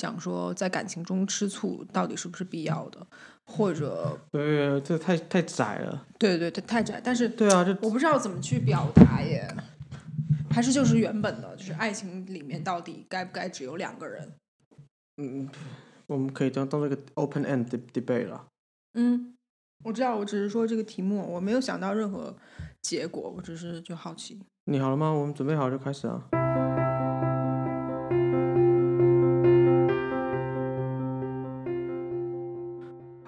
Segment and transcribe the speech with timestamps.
[0.00, 3.06] 讲说在感情中吃醋到底是不是必要的，
[3.44, 6.06] 或者对，这太太窄了。
[6.18, 9.46] 对对对太窄，但是对啊，这我不知道怎么去表达耶，
[10.50, 14.32] 还是就是原本的，就是爱情里面到底该不该只有两个人？
[15.18, 15.46] 嗯，
[16.06, 18.46] 我们可以当当做一个 open end debate 了。
[18.94, 19.34] 嗯，
[19.84, 22.34] 我知道，我只是说这个题目，我没有想到任何
[22.80, 24.40] 结果，我只是就好奇。
[24.64, 25.10] 你好了吗？
[25.10, 26.39] 我们准备好就开始啊。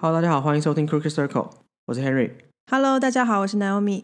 [0.03, 1.49] Hello，大家好，欢迎收听 Crooked Circle，
[1.85, 2.31] 我是 Henry。
[2.69, 4.03] Hello，大家好，我是 Naomi。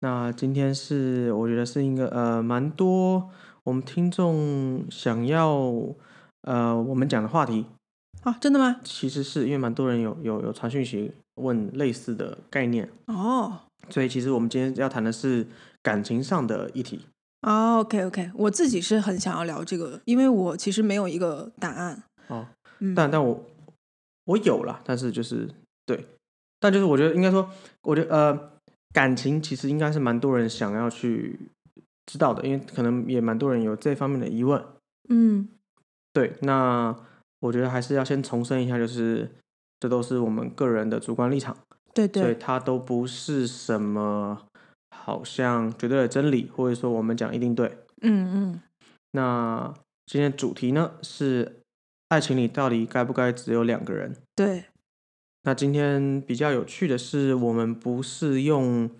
[0.00, 3.28] 那今天是我觉得是一个呃蛮多
[3.64, 5.70] 我们听众想要
[6.44, 7.66] 呃我们讲的话题，
[8.22, 8.80] 啊，真的吗？
[8.82, 13.52] 其实是因为蛮多人有有有传讯息问类似的概念，哦，
[13.90, 15.46] 所以其实我们今天要谈的是
[15.82, 17.04] 感情上的议题。
[17.42, 22.02] 哦，OK OK，我自己是很想要聊这个，因为我其实没有一个答案。
[22.28, 22.46] 哦，
[22.78, 23.44] 嗯，但但我
[24.28, 25.48] 我有了，但是就是
[25.86, 26.04] 对，
[26.60, 27.50] 但就是我觉得应该说，
[27.82, 28.50] 我觉得呃，
[28.92, 31.38] 感情其实应该是蛮多人想要去
[32.04, 34.62] 知道的，因为可能也蛮多人有这方面的疑问。
[35.08, 35.48] 嗯
[36.12, 36.94] 对，那
[37.40, 39.30] 我觉得还是要先重申一下，就是
[39.80, 41.56] 这都是我们个人的主观立场，
[41.94, 44.46] 对对所以对，它都不是什么
[44.94, 47.78] 好像绝对的真理，或者说我们讲一定对。
[48.02, 48.60] 嗯嗯
[49.12, 49.72] 那
[50.04, 51.60] 今天主题呢是
[52.08, 54.16] 爱情里到底该不该只有两个人？
[54.34, 54.64] 对，
[55.42, 58.90] 那今天比较有趣的是，我们不是用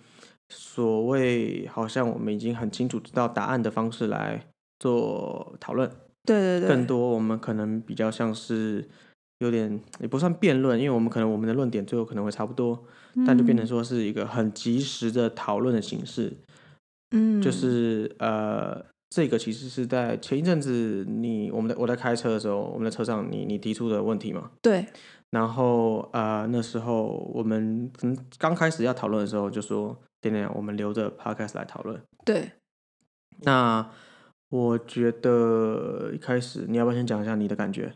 [0.49, 4.45] 所谓好像我们已经很清楚知道答案的方式来
[4.79, 5.89] 做讨论，
[6.23, 8.87] 对对对，更多我们可能比较像是
[9.39, 12.85] 有点也不算辩论，因为我们可能我们的论点最后可能会差不多，
[13.25, 16.37] 但就变成说是一个很及时的讨论的形式，
[17.09, 18.85] 嗯，就是呃。
[19.09, 24.85] 这个其实是在前一阵子你我们在我在开车的时候，我们在车上你你提出的问题嘛，对，
[25.31, 31.99] 然后呃，那时候我们可能刚开始要讨论的时候，就说点点，我们留着 podcast 来讨论。
[32.23, 32.51] 对，
[33.41, 33.89] 那
[34.49, 37.95] 我觉得一开始你要不要先讲一下你的感觉？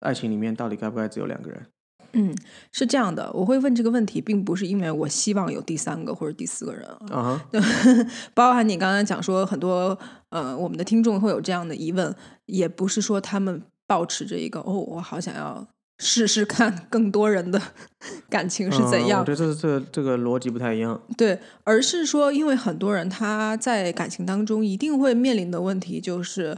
[0.00, 1.66] 爱情里面到底该不该只有两个人？
[2.14, 2.34] 嗯，
[2.72, 7.40] 是这样的，我会问这个问题，并不是因为我希望有第三个或者第四个人啊，
[8.34, 9.98] 包含你刚刚讲说很多
[10.30, 12.14] 呃，我们的听众会有这样的疑问，
[12.46, 15.66] 也不是说他们抱持着一个哦，我好想要
[15.98, 17.60] 试试看更多人的
[18.28, 21.00] 感情是怎样嗯我觉，得这这这个逻辑不太一样。
[21.16, 26.56] 对，而是说，因为很多人他在感情当中一定会面临的问题就是，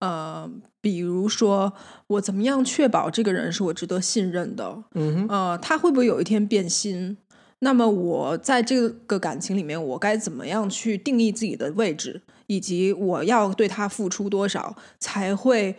[0.00, 0.48] 呃，
[0.80, 1.72] 比如说
[2.06, 5.28] 我怎么样确保这个人是我值得信任的，嗯
[5.60, 7.16] 他会不会有一天变心？
[7.60, 15.74] 那么我在这个感情里面，我该怎么样去定义自己的位置，以及我要对他付出多少，才会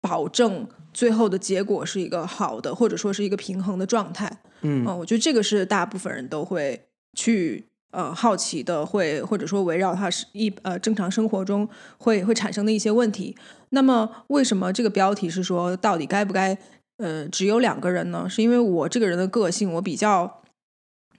[0.00, 4.26] 保证最后的结果是一个好的，或者说是一个平衡的状态？
[4.62, 11.68] 嗯嗯，我觉得这个是大部分人都会去呃好奇的，会或者说围绕他是一呃正常生活中
[11.98, 13.36] 会会产生的一些问题。
[13.70, 16.58] 那么为什么这个标题是说到底该不该
[16.98, 18.26] 呃只有两个人呢？
[18.28, 20.42] 是因为我这个人的个性，我比较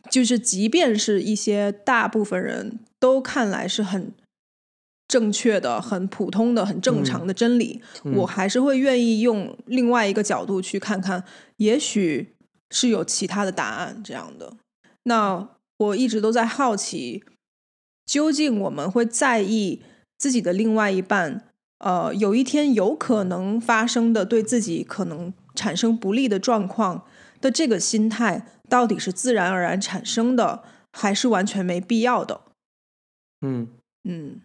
[0.09, 4.11] 就是即便是一些大部分人都看来是很。
[5.07, 11.23] 正确的、很普通的、很正常的真理，嗯我还是会愿意用另外一个角度去看看，
[11.57, 12.33] 也许
[12.71, 14.53] 是有其他的答案这样的。
[15.03, 15.47] 那
[15.77, 17.23] 我一直都在好奇，
[18.05, 19.81] 究竟我们会在意
[20.17, 21.49] 自己的另外一半，
[21.79, 27.05] 呃，有一天有可能发生的对自己可能产生不利的状况
[27.41, 32.41] 的这个心态，到底是自然而然产生的，还是完全没必要的？
[33.41, 33.67] 嗯
[34.03, 34.41] 嗯，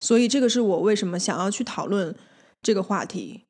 [0.00, 2.14] 所以这个是我为什么想要去讨论
[2.60, 3.44] 这个话题。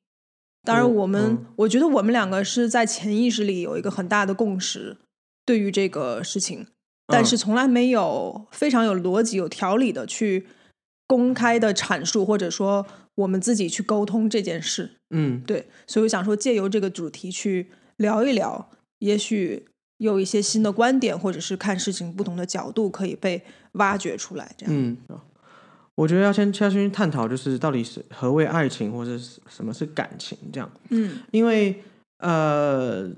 [0.62, 4.98] 当然，嗯我们、嗯我觉得我们两个是在潜意识里有一个很大的共识，
[5.44, 6.66] 对于这个事情，
[7.12, 10.46] 但嗯是从来没有非常有逻辑、有条理的去
[11.06, 14.92] 公开的阐述，或者说我们自己去沟通这件事。
[15.10, 18.70] 嗯对，所以我想说，借由这个主题去聊一聊，
[19.00, 19.66] 也许
[19.98, 24.50] 有一些新的观点，或者是看事情不同的角度可以被挖掘出来。
[24.56, 24.96] 这样，嗯，
[25.94, 30.70] 我觉得要先要先去探讨，就是到底是何谓爱情，或者是什么是感情这样。
[30.88, 31.82] 嗯因为
[32.18, 33.10] 呃，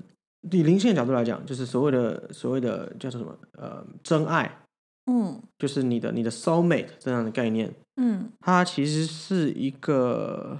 [0.51, 4.59] 以灵性的角度来讲，就是所谓的所谓的叫做什么呃真爱，
[5.05, 10.59] 嗯就是你的你的 soul mate 这样的概念，嗯它其实是一个，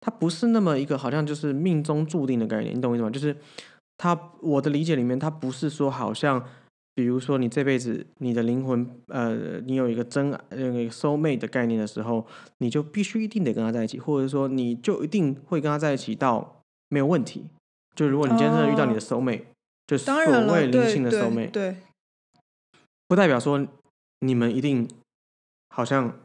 [0.00, 3.10] 它不是那么一个好像就是命中注定的概念，你懂我意思吗？
[3.10, 3.36] 就是
[3.96, 6.44] 它我的理解里面，它不是说好像，
[6.94, 12.26] 比如说你这辈子你的灵魂，呃，你有一个真爱那个 soul mate 的概念的时候，
[12.58, 17.44] 你就必须一定得跟他在一起，或者说你就一定会跟他在一起到没有问题。
[17.94, 19.44] 就如果你今天真的遇到你的 soul mate，、
[19.86, 21.76] 就所当然了，谓灵性的 soul 对 mate，对，
[23.08, 23.66] 不代表说
[24.20, 24.88] 你们一定
[25.68, 26.18] 好像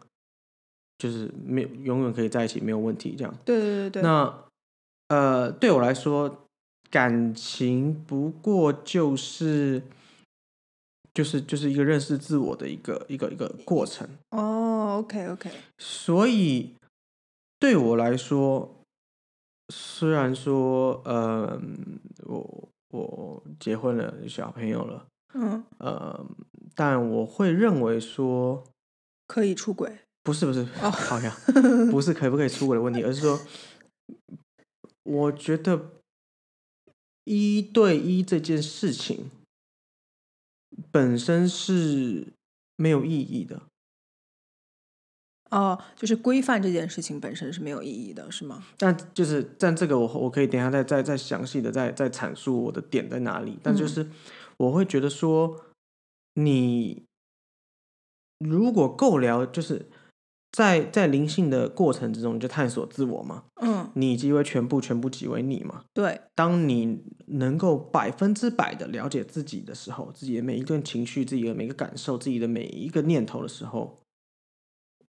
[0.98, 3.36] 就是没有永远可以在一起没有问题这样。
[3.44, 4.44] 对对对对，那
[5.08, 6.46] 呃，对我来说，
[6.90, 9.82] 感情不过就是
[11.14, 14.08] 就是就是一个认识自我的一个一个一个过程。
[14.32, 16.74] 哦，OK OK，所以
[17.60, 18.75] 对我来说，
[19.98, 21.58] 虽然说呃，
[22.26, 26.26] 我我结婚了，有小朋友了，嗯，呃，
[26.76, 28.62] 但我会认为说，
[29.26, 30.00] 可以出轨。
[30.22, 31.32] 不是不是，哦好像
[31.90, 33.40] 不是可不可以出轨的问题，而是说，
[35.04, 35.92] 我觉得
[37.24, 39.32] 一对一这件事情
[40.92, 42.34] 本身是
[42.76, 43.62] 没有意义的。
[45.56, 48.62] 哦，就是规范这件事情本身是没有意义的，是吗？
[48.78, 53.57] 但就是，但这个我我可以等一下再再再详细的再再阐述我的点在哪里。
[53.63, 54.07] 但就嗯是
[54.57, 55.62] 我会觉得说，
[56.34, 57.06] 你
[58.40, 59.88] 如果够了，就是
[60.52, 65.86] 在在灵性的过程之中，你就探索自我嘛，嗯，你即为全部，全部即为你嘛。
[65.94, 74.01] 对，当你能够百分之百的了解自己的时候，自己的每一段情绪、自己的每一个感受、自己的每一个念头的时候，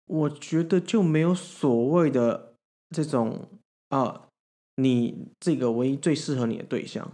[0.07, 2.53] 我觉得就没有所谓的
[2.89, 3.47] 这种
[3.89, 4.27] 啊、
[4.75, 7.13] 你这个唯一最适合你的对象，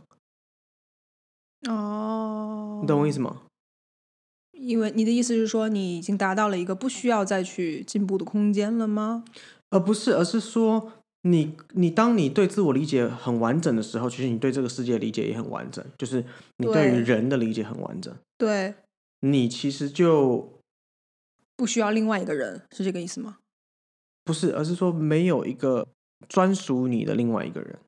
[1.70, 3.44] 哦，你懂我意思吗？
[4.54, 9.26] 因为你的意思是说，你已经达到了一个不需要再去进步的空间了吗？
[9.72, 10.92] 而不是，而是说
[11.24, 16.24] 你你当你对自我理解很完整的时候，其实你对这个世界理解也很完整，就是
[16.58, 18.76] 你对于人的理解很完整，对，
[19.22, 20.53] 你其实就
[21.56, 23.38] 不需要另外一个人，是这个意思吗？
[24.24, 25.88] 不是，而是说没有一个
[26.30, 27.80] 专属你的另外一个人，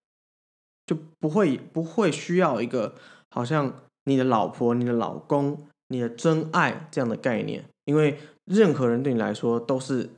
[0.86, 2.96] 就不会不会需要一个
[3.30, 10.10] 好像你的老婆、你的老公、你的真爱这样的概念，因为任何人对你来说都是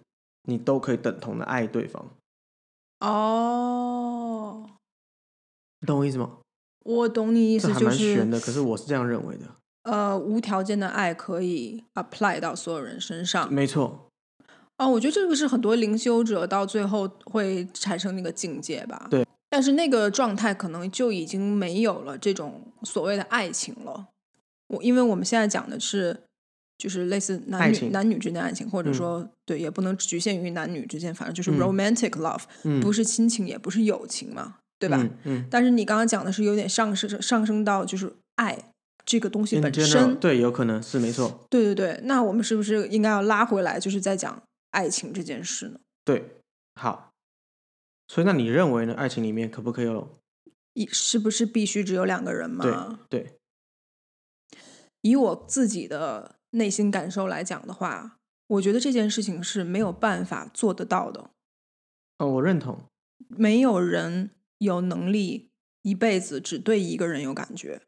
[0.43, 2.09] 你都可以等同的爱对方，
[2.99, 4.67] 哦，
[5.81, 6.37] 你懂我意思吗？
[6.83, 9.45] 我懂你意思，就是蛮悬的，可是我是这样认为的。
[9.87, 13.51] 呃，无条件的爱可以 apply 到所有人身上。
[13.51, 14.09] 没错，
[14.77, 19.07] 哦，我觉得这个是很多灵修者到最后会产生那个境界吧。
[19.09, 19.25] 对。
[19.49, 24.07] 但是那个状态可能就已经没有了这种所谓的爱情了。
[24.67, 26.23] 我因为我们现在讲的是，
[26.77, 34.97] 就是类似男女男女之间的爱情，或者嗯说、对，也不能局限于男女之间，反正就是嗯 romantic love，、嗯，不是亲情，也不是友情嘛，对吧？
[35.01, 38.57] 嗯嗯但是你刚刚讲的是有点上升上升到就是爱
[39.07, 45.79] 这个东西本身，对，有可能是没错，对对对，那我们是不是应该要拉回来，就是在讲爱情这件事呢？
[46.03, 46.41] 对，
[46.75, 47.13] 好。
[48.09, 48.93] 所以那你认为呢？
[48.93, 50.17] 爱情里面可不可以有？
[50.73, 52.99] 一是不是必须只有两个人嘛？
[53.09, 53.37] 对，
[55.01, 58.17] 以我自己的内心感受来讲的话，
[58.47, 61.31] 我觉得这件事情是没有办法做得到的。
[62.19, 62.83] 哦，我认同。
[63.29, 65.49] 没有人有能力
[65.81, 67.81] 一辈子只对一个人有感觉。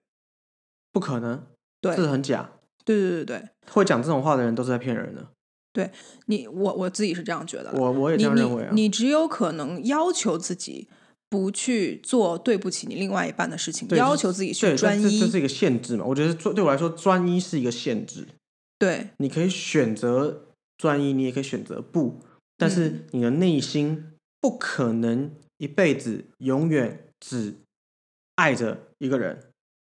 [0.91, 1.45] 不可能，
[1.81, 2.51] 对，这很假。
[2.85, 5.27] 对对对对，会讲这种话的人都是在骗人的。
[5.71, 5.91] 对
[6.25, 7.71] 你我我自己是这样觉得。
[7.73, 8.71] 我我也这样认为啊。
[8.73, 10.87] 你你只有可能要求自己
[11.29, 15.27] 不去做对不起你另外一半的事情，对要求自己对去专一这。
[15.27, 16.05] 是一个限制嘛？
[16.05, 18.25] 我觉得做对我来说，专一是一个限制。
[18.79, 20.45] 对你可以选择
[20.77, 22.19] 专一，你也可以选择不，
[22.57, 27.53] 但是嗯你的内心不可能一辈子永远只
[28.35, 29.48] 爱着一个人。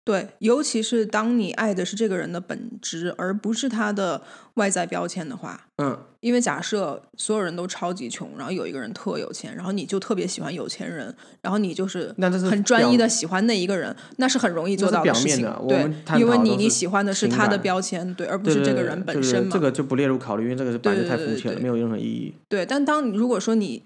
[0.08, 4.22] 对，尤其是当你爱的是这个人的本质，而不是他的
[4.54, 5.66] 外在标签的话。
[5.76, 15.42] 嗯，因为假设所有人都超级穷，然后有一个人特有钱，然后你就特别喜欢有钱人，然后你就是那这是很专一的喜欢那一个人，那是很容易做到事情。
[15.42, 19.50] 面的对因为你你喜欢的是他的标签，对，而不是这个人本身嘛。
[19.52, 22.32] 这个就不列入考虑，因为这个是本来就太肤浅了，对没有任何意义。
[22.48, 23.82] 对，但当你如果说你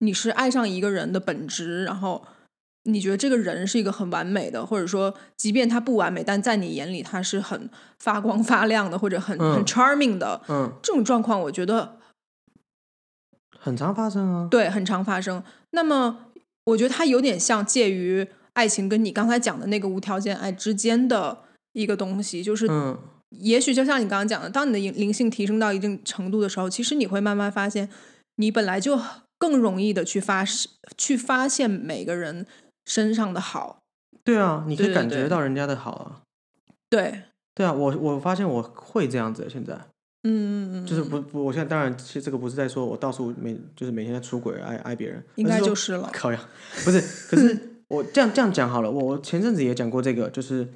[0.00, 2.22] 你是爱上一个人的本质，然后
[2.84, 11.98] 你觉得这个人是一个很完美的，或者说即便他不完美，但在你眼里他是很发光发亮的，或者很、很嗯 charming 的嗯，这种状况，我觉得
[13.58, 14.48] 很常发生啊。
[14.50, 15.42] 对很常发生。
[15.70, 16.26] 那么
[16.64, 22.98] 我觉得它有点像介于爱情跟你刚才讲的那个无条件爱之间的一个东西，就是嗯，
[23.30, 27.88] 也许就像你刚刚讲的，当你的灵灵性提升到一定程度的时候，其实你会慢慢发现，
[28.36, 29.00] 你本来就
[29.38, 30.44] 更容易的去发
[30.98, 32.46] 去发现每个人
[32.84, 33.82] 身上的好。
[34.24, 36.22] 对啊，你可以感觉到人家的好啊。
[36.88, 37.22] 对
[37.54, 39.74] 对啊，我我发现我会这样子，现在
[40.22, 46.08] 嗯嗯嗯，就是不不，我现在当然其实这个不是在说我到处每就是每天在出轨爱爱别人，应该就是了。
[46.14, 46.48] 靠呀，
[46.84, 50.68] 不是，可是 我这样这样讲好了，我我前阵子也讲过这个，就是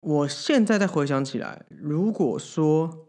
[0.00, 3.06] 我现在再回想起来，如果说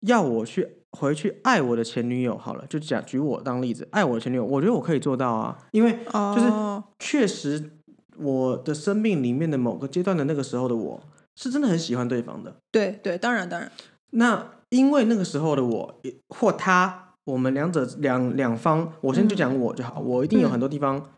[0.00, 7.70] 要我去回去爱我的前女友，好了，就讲举我当例子，爱我的前女友，我觉得我可以做到啊，因为就是哦，确实
[8.16, 11.02] 我的生命里面的某个阶段的那个时候的我
[11.34, 13.70] 是真的很喜欢对方的，对对，当然当然，
[14.12, 21.10] 那因为那个时候的我或他，我们两者两两方，我先就讲我就好，我一定有很多地方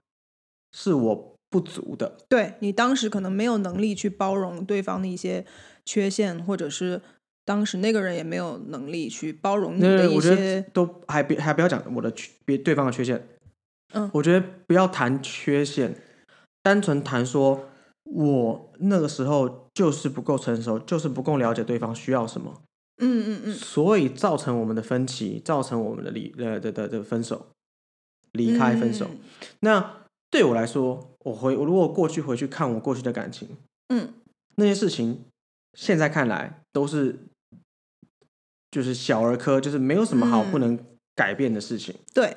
[0.72, 5.46] 是我不足的，对你当时可能没有能力去包容对方的一些
[5.84, 7.00] 缺陷，或者是
[7.48, 13.26] 当时那个人也没有能力去包容你的一那我觉得些，都还别还不要讲我的缺别对方的缺陷，
[13.94, 14.10] 嗯。
[14.12, 15.96] 我觉得不要谈缺陷，
[16.62, 17.70] 单纯谈说
[18.04, 22.60] 我那个时候就是不够成熟，就是不够了解对方需要什么，
[22.98, 27.46] 嗯嗯嗯，所以造成我们的分歧，造成我们的离呃的的的分手，
[28.32, 29.06] 离开分手。
[29.10, 29.18] 嗯。
[29.60, 33.48] 那对我来说，我回我如果过去回去看我过去的感情，
[33.88, 34.12] 嗯，
[34.56, 35.24] 那些事情
[35.72, 37.18] 现在看来都是
[38.70, 40.50] 就是小儿科，就是没有什么好嗯。
[40.50, 40.78] 不能
[41.14, 41.94] 改变的事情。
[42.14, 42.36] 对，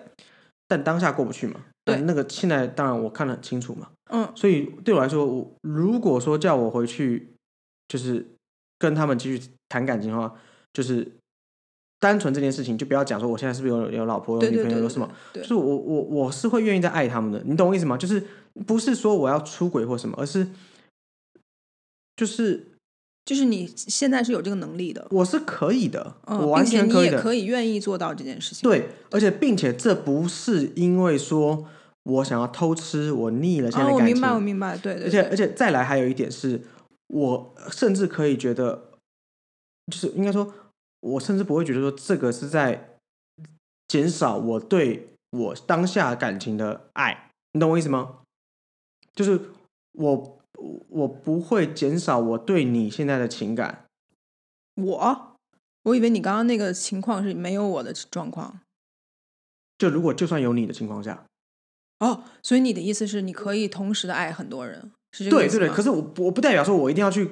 [0.67, 1.95] 但当下过不去嘛，对。
[1.95, 4.31] 但那个现在当然我看得很清楚嘛，嗯。
[4.35, 7.33] 所以对我来说，我如果说叫我回去，
[7.87, 8.25] 就是
[8.79, 10.33] 跟他们继续谈感情的话，
[10.73, 11.11] 就是
[11.99, 17.97] 单纯这件事情，就不要讲说我现在是不是有有老婆有女朋友有什么，就是我我我是会愿意再爱他们的，你懂我意思吗？
[17.97, 18.23] 就是
[18.65, 20.47] 不是说我要出轨或什么，而是
[22.15, 22.70] 就是
[23.23, 28.67] 就是你现在是有这个能力的，我是可以的，嗯，我完全可以的，也可以愿意做到这件事情。
[28.67, 31.65] 对，而且并且这不是因为说
[32.03, 36.61] 我想要偷吃，我腻了现在感情，我明白，我明白，对对对，而且而且再来还有一点是，
[37.07, 38.89] 我甚至可以觉得，
[39.91, 40.51] 就是应该说，
[41.01, 42.97] 我甚至不会觉得说这个是在
[43.87, 48.17] 减少我对我当下感情的爱，你懂我意思吗？
[49.13, 49.39] 就是
[49.93, 50.39] 我
[50.89, 53.85] 我不会减少我对你现在的情感，
[54.75, 55.37] 我
[55.83, 58.59] 我以为你刚刚那个情况是没有我的状况
[59.77, 61.25] 就如果就算有你的情况下，
[61.99, 65.59] 哦，所以你的意思是你可以同时的爱很多人，是这个意思吗？
[65.59, 67.29] 对对对，可是我我不代表说我一定要去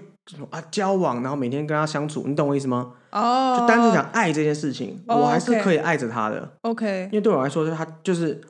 [0.50, 2.93] 啊交往，然后每天跟他相处，你懂我意思吗？
[3.12, 6.51] 哦，就单纯讲爱这件事情，哦我还是可以爱着他的。
[6.62, 8.41] OK，因为对我来说，他就是就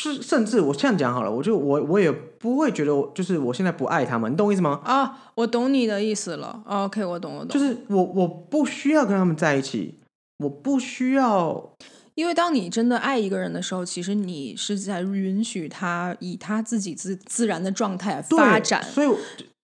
[0.00, 4.80] 是，甚至我这样讲好了，我就我我也不会觉得我就是我现在不爱他们，你懂我意思吗？
[4.82, 6.62] 啊，我懂你的意思了。
[6.66, 7.48] OK，我懂，我懂。
[7.48, 9.98] 就是我我不需要跟他们在一起，
[10.38, 11.76] 我不需要
[12.14, 18.82] 因为当你真的爱一个人的时候，其实你是在允许他以他自己自自然的状态发展。
[18.82, 19.08] 所以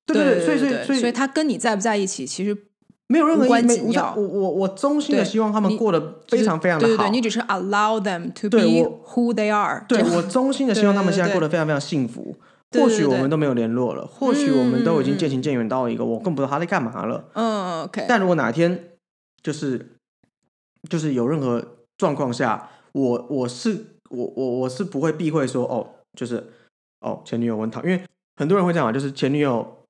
[0.04, 2.56] 对对对，所以所以对所以所以他跟你在不在一起，其实
[3.08, 9.84] 没有任何无关紧要我我我衷心的希望他们过得非常非常的好对对对，，你只是 allow them to be who they are。
[9.88, 12.36] 对我衷心的希望他们现在过得非常非常幸福。
[12.72, 17.24] 或许我们都没有联络了，或许我们都已经渐行渐远到一个我更不知道他在干嘛了。
[17.34, 18.90] 嗯，OK，但如果哪天
[19.40, 19.94] 就是
[20.90, 21.64] 就是有任何
[21.96, 25.86] 状况下，我我是我我我是不会避讳说哦，
[26.18, 26.44] 就是
[27.00, 28.02] 哦前女友问他，因为
[28.36, 29.85] 很多人会这样嘛，就是前女友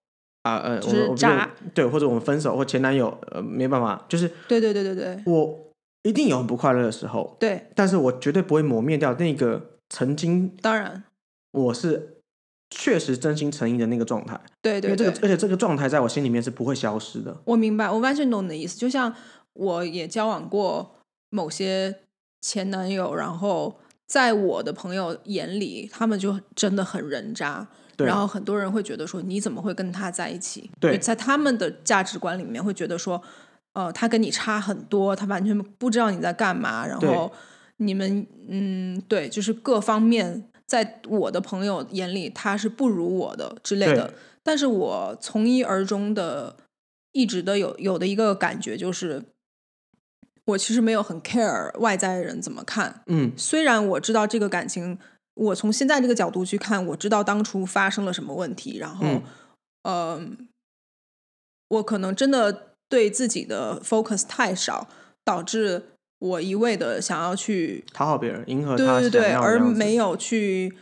[0.46, 5.58] 啊呃，就是渣对，或者我们分手或前男友呃没办法，就是对对对对对我
[6.04, 11.02] 一定有很不快乐的时候，对，但是我绝对不会磨灭掉那个曾经当然，
[11.50, 12.18] 我是
[12.70, 17.36] 确实真心诚意的那个状态，因对对对，为这个而且这个状态在我心里面是不会消失的。
[17.44, 18.78] 我明白，我完全懂你的意思。
[18.78, 19.12] 就像
[19.54, 20.94] 我也交往过
[21.30, 21.96] 某些
[22.40, 27.66] 前男友，然后在我的朋友眼里，他们就真的很人渣。
[27.96, 30.70] 对然后很多人会觉得说，你怎么会跟他在一起？
[30.78, 33.20] 对在他们的价值观里面会觉得说，
[33.72, 37.32] 呃，他跟你差很多，他完全不知道你在干嘛，然后
[37.78, 44.12] 你们，嗯，对，就是各方面，在我的朋友眼里，他是不如我的之类的。
[44.42, 46.56] 但是我从一而终的，
[47.12, 49.24] 一直的有有的一个感觉就是，
[50.44, 53.02] 我其实没有很 care 外在人怎么看。
[53.06, 54.98] 嗯，虽然我知道这个感情，
[55.36, 59.22] 我从现在这个角度去看，我知道当初发生了什么问题，然后，嗯
[59.82, 60.20] 呃，
[61.68, 64.88] 我可能真的对自己的 focus 太少，
[65.24, 65.82] 导致
[66.18, 70.74] 我一味的想要去讨好别人，迎合对他对对，而想要的样子没有去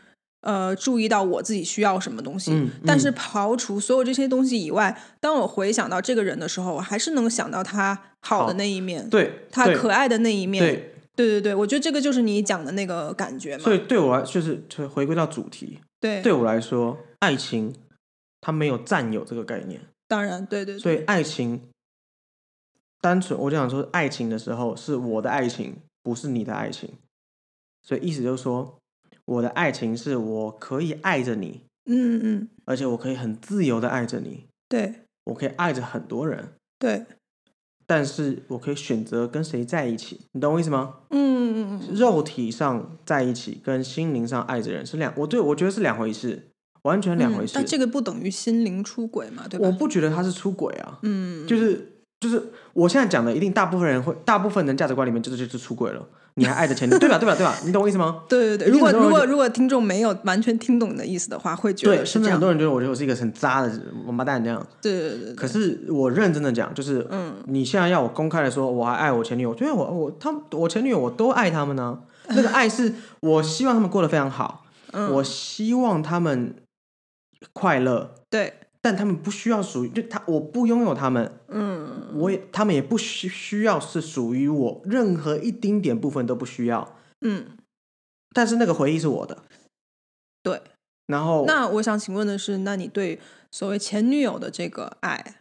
[0.42, 2.52] 呃注意到我自己需要什么东西。
[2.52, 10.62] 嗯但是嗯刨除所有这些东西以外，当我回想到这个人的时候，我还是能想到他好的那一面，对对他可爱的那一面。
[10.62, 13.64] 对，对对对我觉得这个就是你讲的那个感觉嘛。
[13.64, 16.22] 所以对我来就是就回归到主题，对。
[16.22, 17.74] 对我来说，爱情
[18.40, 21.68] 它没有占有这个概念，当然，对对对，所以爱情
[23.00, 26.90] 单纯，我就想说，爱情的时候是我的爱情，不是你的爱情。
[27.82, 28.78] 所以意思就是说，
[29.24, 35.00] 我的爱情是我可以爱着你，嗯嗯，而且我可以很自由的爱着你，对。
[35.24, 37.06] 我可以爱着很多人，对，
[37.86, 40.94] 但是我可以选择跟谁在一起，你懂我意思吗？
[41.10, 46.50] 嗯嗯嗯，肉体上在一起跟心灵上爱着人是两，我对我觉得是两回事，
[46.82, 47.52] 完全两回事。
[47.52, 49.66] 嗯但这个不等于心灵出轨嘛，对吧？
[49.66, 51.93] 我不觉得他是出轨啊，嗯，就是
[52.24, 56.00] 就是我现在讲的，一定大部分人会，大部分人价值观里面就是就是出轨了，
[56.36, 57.18] 你还爱着前女友， 对吧？
[57.18, 57.34] 对吧？
[57.36, 57.54] 对吧？
[57.66, 58.22] 你懂我意思吗？
[58.26, 62.40] 对对对，如果如果如果听众没有完全听懂你的意思的话，会觉，得对甚至很。
[62.40, 63.70] 多人觉得我觉得我是一个很渣的
[64.06, 64.66] 王八蛋这样。
[64.80, 76.54] 对对对对，可是我认真的讲，就是嗯，你现在要我公开的说我还爱我前女友，因为我我他我前女友我都爱他们呢、那个爱是我希望他们过得非常好， 嗯我希望他们
[77.52, 78.54] 快乐，对，
[78.84, 86.94] 但他们不需要属于就他我不拥有他们，嗯我也他们也不需需要是属于我，任何一丁点部分都不需要。
[87.22, 87.56] 嗯，
[88.34, 89.42] 但是那个回忆是我的，
[90.42, 90.60] 对。
[91.06, 93.18] 然后那我想请问的是，那你对
[93.50, 95.36] 所谓前女友的这个爱，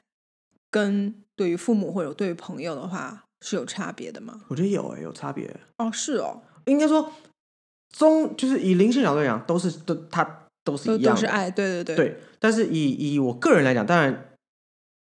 [0.71, 4.39] 跟对于父母或者对于朋友的话是有差别的吗？
[4.47, 5.53] 我觉得有诶、有差别。
[5.79, 7.11] 哦，是哦，应该说
[7.89, 12.19] 中就是以灵性角度来讲，都是都它都是都一样的，都是爱，对对对，对。
[12.39, 14.35] 但是以以我个人来讲，当然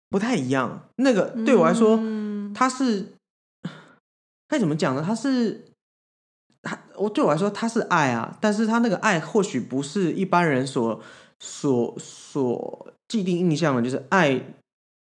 [0.10, 0.90] 不太一样。
[0.98, 3.14] 那个对我来说，嗯它是
[4.48, 5.04] 该怎么讲呢？
[5.06, 5.66] 他是
[6.62, 11.02] 它我对我来说，他是爱啊，但是他那个爱或许不是一般人所
[11.40, 14.42] 所所既定印象的，就是爱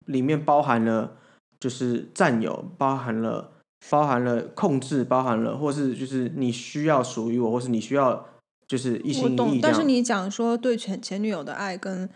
[0.05, 1.17] 里面包含了
[1.59, 3.51] 就是占有，包含了
[3.89, 8.27] 包含了控制，包含了或是就是你需要属于我，或是你需要
[8.67, 9.83] 就是一我心一意，这懂但是。
[9.83, 12.09] 你讲说对前前女友的爱跟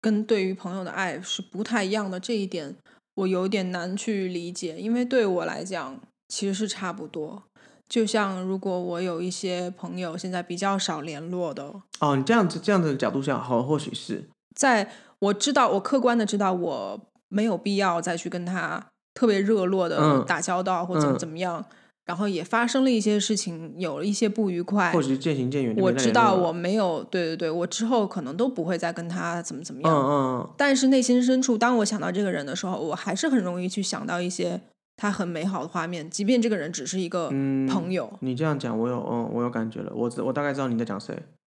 [0.00, 2.76] 跟对于朋友的爱是不太一样的这一点，
[3.14, 7.42] 我有点难去理解，因为对我来讲其实是差不多。
[7.88, 14.90] 就像如果我有一些朋友现在比较少联络的，哦，你这样子这样子的角度下，好，或许是在
[15.20, 21.64] 我知道我客观的知道我没有必要再去跟他特别热络的嗯打交道或怎么嗯怎么样，
[22.08, 25.76] 然后也发生了一些事情，有了一些不愉快，或许是渐行渐远。
[25.76, 29.94] 我知道我没有，对对对，我之后可能都不会再跟他怎么怎么嗯样。
[29.94, 30.50] 嗯嗯。
[30.56, 34.58] 但是内心深处，当我想到这个人的时候，我还是很容易去想到一些
[34.96, 38.10] 他很美好的画面，即便这个人只是一个嗯朋友。
[38.20, 39.92] 你这样讲，我有嗯，我有感觉了。
[39.94, 41.14] 我知我大概知道你在讲谁，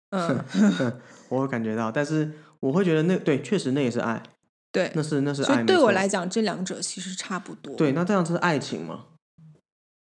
[0.10, 0.44] 嗯，
[1.30, 1.92] 我有感觉到。
[1.92, 4.24] 但是我会觉得那对，确实那也是爱，
[4.72, 5.04] 对那。
[5.04, 5.58] 是那是所爱。
[5.58, 7.76] 所以对我来，讲，这两者其实差不多。
[7.76, 9.06] 对，那这样子是爱情嘛？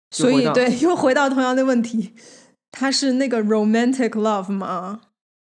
[0.10, 2.14] 就所以对，又回到同样的问题，
[2.72, 5.02] 他是那个 romantic love 吗？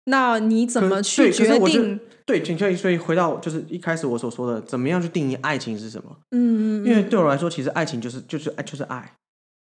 [0.04, 2.00] 那你怎么去决定？
[2.26, 6.16] 对，所以所以回到就是一开始我所说的，怎么样去定义爱情是什么？
[6.30, 9.14] 嗯，嗯因为嗯对我来说，其实爱情就是就是爱就是爱，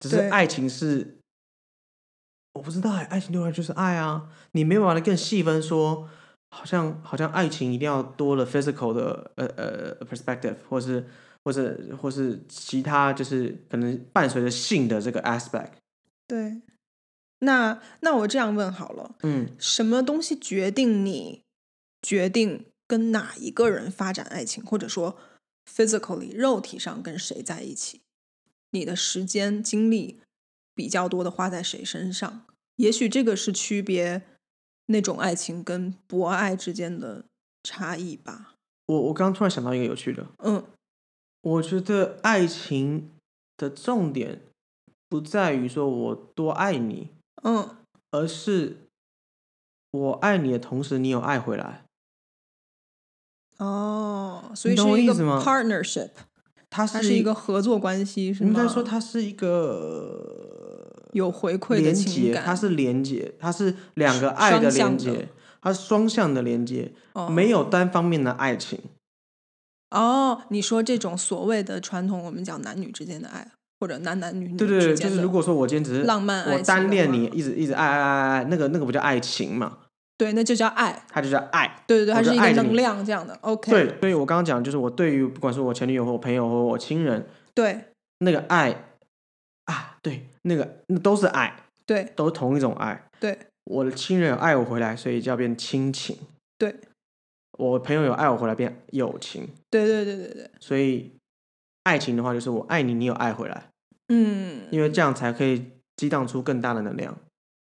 [0.01, 1.19] 只是爱情是
[2.55, 6.09] 我不知道哎，爱情对我来说就是爱啊，你没有办法更细分说，
[6.51, 11.07] 好像好像爱情一定要多了 physical 的呃呃 perspective，或是
[11.47, 15.75] 或者或是其他就是可能伴随着性的这个 aspect，
[16.27, 16.61] 对。
[17.39, 21.43] 那那我这样问好了，嗯，什么东西决定你
[22.03, 25.17] 决定跟哪一个人发展爱情，或者说
[25.71, 28.01] physically 肉体上跟谁在一起？
[28.73, 30.19] 你的时间精力
[30.75, 32.45] 比较多的花在谁身上？
[32.75, 34.23] 也许这个是区别
[34.87, 37.27] 那种爱情跟博爱之间的
[37.63, 38.55] 差异吧。
[38.87, 40.65] 我我刚刚突然想到一个有趣的，嗯
[41.47, 43.09] 我觉得爱情
[43.57, 44.41] 的重点
[45.09, 47.11] 不在于说我多爱你，
[47.45, 47.69] 嗯
[48.11, 48.79] 而是
[49.93, 51.85] 我爱你的同时，你有爱回来。
[53.59, 56.11] 哦，所以是一个 partnership，
[56.69, 58.51] 它它是一个合作关系，是吗？
[58.51, 65.29] 应该说它是一个有回馈的连接，情感，它是连接，它是两个爱的连接，
[65.63, 68.81] 它是双向的连接，哦没有单方面的爱情。
[69.91, 73.47] 哦，你说这种所谓的传统，我们讲男女之间的爱，
[73.81, 79.79] 或者男男女女对对对，就是如果说我今天只是浪漫爱我情我单恋你，一直一直爱爱爱爱，那个那个不叫爱情嘛，
[80.19, 81.05] 对，那就叫爱。
[81.09, 81.83] 它就叫爱。
[81.87, 83.39] 对对对，我它一个就是爱着你能量这样的。
[83.43, 87.85] OK，对，所以我刚刚讲，就是我对于不管是我前女友或我朋友或我亲人，对
[88.19, 88.85] 那个爱
[89.67, 93.05] 啊，对，那个那都是爱，对都是同一种爱。
[93.21, 96.17] 对我的亲人有爱我回来，所以就要变亲情；
[96.59, 96.75] 对
[97.59, 99.49] 我朋友有爱我回来，变友情。
[99.85, 101.13] 对对对对对，所以
[101.85, 103.71] 爱情的话，就是我爱你，你有爱回来，
[104.09, 104.63] 嗯。
[104.71, 105.65] 因为这样才可以
[105.97, 107.17] 激荡出更大的能量，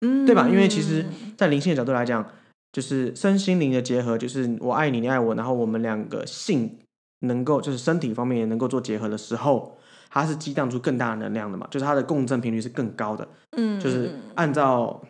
[0.02, 0.50] 嗯，对吧？
[0.50, 1.06] 因为其实，
[1.38, 2.30] 在灵性的角度来讲，
[2.74, 6.78] 就是身心灵的结合，就是我爱你，你爱我，然后我们两个性
[7.22, 9.78] 能够就是身体方面也能够做结合的时候，
[10.10, 13.26] 它是激荡出更大的能量的嘛，就是它的共振频率是更高的。
[13.52, 15.02] 嗯，就是嗯按照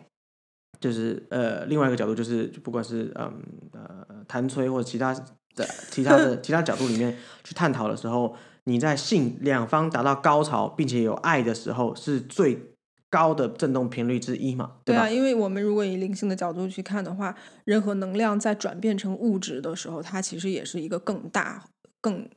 [0.78, 5.12] 就是呃另外一个角度，就是不管是嗯呃弹吹或者其他
[5.56, 12.74] 的其他的其他角度里面去探讨的时候，你在性两方达到高潮并且有爱的时候，是最
[13.08, 14.76] 高的振动频率之一嘛，吧？
[14.84, 17.34] 对啊，因为我们如果以灵性的角度去看的话，
[17.64, 21.64] 任何能量在转变成物质的时候，它其实也是一个更大、
[22.00, 22.28] 更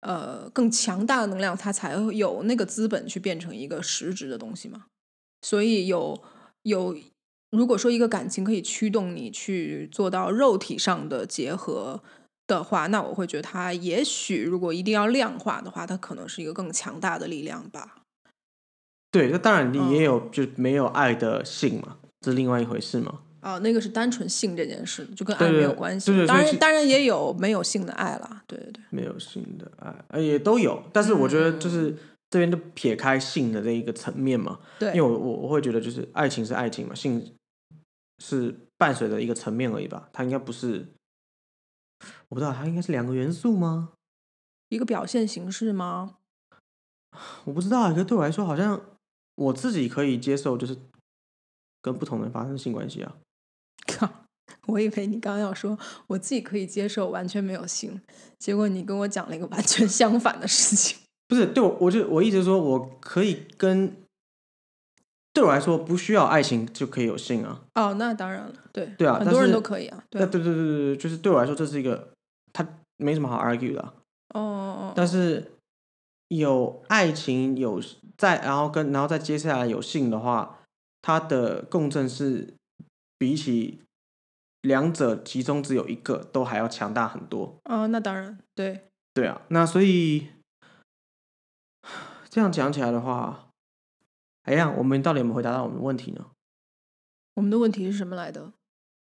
[0.00, 4.86] 呃更强大的能量，它才会有那个资本去变成一个实质的东西嘛。
[5.42, 6.20] 所以有
[6.62, 6.96] 有，
[7.52, 12.02] 如果说一个感情可以驱动你去做到肉体上的结合
[12.48, 17.98] 的话，那我会觉得它也许如果一定要量化的话，它可能是一个更强大的力量吧。
[19.12, 23.20] 对，那当然你也嗯有就没有爱的性嘛，这是另外一回事嘛。
[23.40, 26.10] 哦，那个是单纯性这件事，就跟爱没有关系。
[26.10, 28.42] 对对当然，当然也有没有性的爱啦。
[28.48, 31.96] 对对对，没有性的爱，呃也都有，但是我觉得嗯就是
[32.28, 37.32] 这边就撇开性的这一个层面嘛，对，因为我我我会觉得就是爱情是爱情嘛，性
[38.22, 40.84] 是伴随着一个层面而已吧，它应该不是，
[42.28, 43.90] 我不知道它应该是两个元素吗？
[44.68, 46.16] 一个表现形式吗？
[47.44, 48.80] 我不知道啊，可对我来说好像
[49.34, 50.76] 我自己可以接受，就是
[51.80, 53.16] 跟不同人发生性关系啊。
[53.88, 54.26] 靠！
[54.66, 58.00] 我以为你刚刚要说我自己可以接受完全没有性，
[58.38, 60.98] 结果你跟我讲了一个完全相反的事情。
[61.28, 63.96] 不是对我，我就我一直说我可以跟，
[65.32, 67.64] 对我来说不需要爱情就可以有性啊。
[67.74, 70.04] 哦，那当然了，对对啊很多人都可以啊。
[70.10, 72.17] 对对对对对对，就是对我来说这是一个，它
[72.98, 73.94] 没什么好 argue 的啊、
[74.34, 74.42] 哦哦
[74.88, 75.52] 哦，但是
[76.28, 77.80] 有爱情有
[78.18, 80.60] 在，然后跟然后再接下来有性的话，
[81.00, 82.54] 它的共振是
[83.16, 83.80] 比起
[84.60, 87.58] 两者其中只有一个都还要强大很多。
[87.64, 90.28] 哦，那当然，对，对啊，那所以
[92.28, 93.48] 这样讲起来的话，
[94.42, 96.26] 哎呀，我们到底有没有回答到我们的问题呢？
[97.34, 98.52] 我们的问题是什么来的？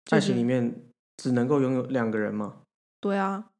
[0.04, 0.82] 就爱情里面
[1.16, 2.62] 只能够拥有两个人吗？
[3.00, 3.50] 对啊，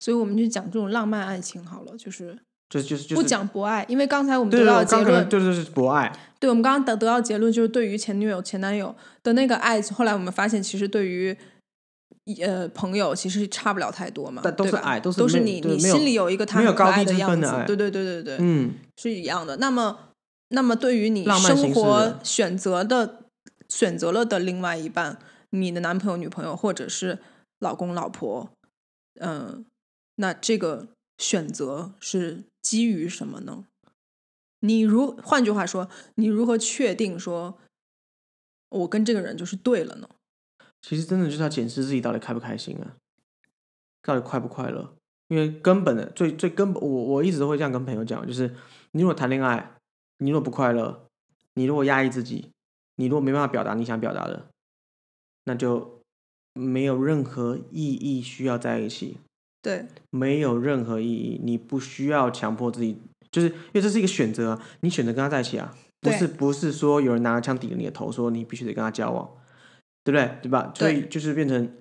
[0.00, 2.36] 所以我们就讲这种浪漫爱情好了，就是
[2.68, 11.36] 就就是就是不讲博爱，因为刚才我们得到的结论，对对是博爱，对，我们刚刚得得到结论就是，对于前女友、前男友的那个爱，后来我们发现，其实对于
[12.42, 14.40] 呃朋友，其实差不了太多嘛。
[14.44, 17.40] 但都是爱都是都是你你心里有一个他很可爱的样。
[17.40, 19.56] 子对对对对对，嗯，是一样的。
[19.56, 19.98] 那么，
[20.48, 23.22] 那么对于你生活选择的
[23.68, 25.18] 选择了的另外一半，
[25.50, 27.18] 你的男朋友、女朋友或者是
[27.58, 28.48] 老公、老婆，
[29.20, 29.64] 嗯、
[30.20, 33.64] 那这个选择是基于什么呢？
[34.60, 37.58] 你如换句话说，你如何确定说
[38.68, 40.08] 我跟这个人就是对了呢？
[40.82, 42.96] 其实真的就是要检视自己到底开不开心啊，
[44.02, 44.94] 到底快不快乐。
[45.28, 48.54] 因为根本的最最根本，我我一直都会这样跟朋友讲，就是
[48.92, 49.76] 你如果谈恋爱，
[50.18, 51.06] 你如果不快乐，
[51.54, 52.50] 你如果压抑自己，
[52.96, 54.50] 你如果没办法表达你想表达的，
[55.44, 56.02] 那就
[56.52, 59.18] 没有任何意义需要在一起，
[59.62, 61.40] 对没有任何意义。
[61.42, 62.96] 你不需要强迫自己，
[63.30, 69.28] 就是因为这是一个选择啊，你选择跟他在一起啊，不是不是说有人拿着枪抵着你的头，说你必须得跟他交往，
[70.04, 70.38] 对不对？
[70.42, 70.72] 对吧？
[70.74, 71.72] 所以就是变成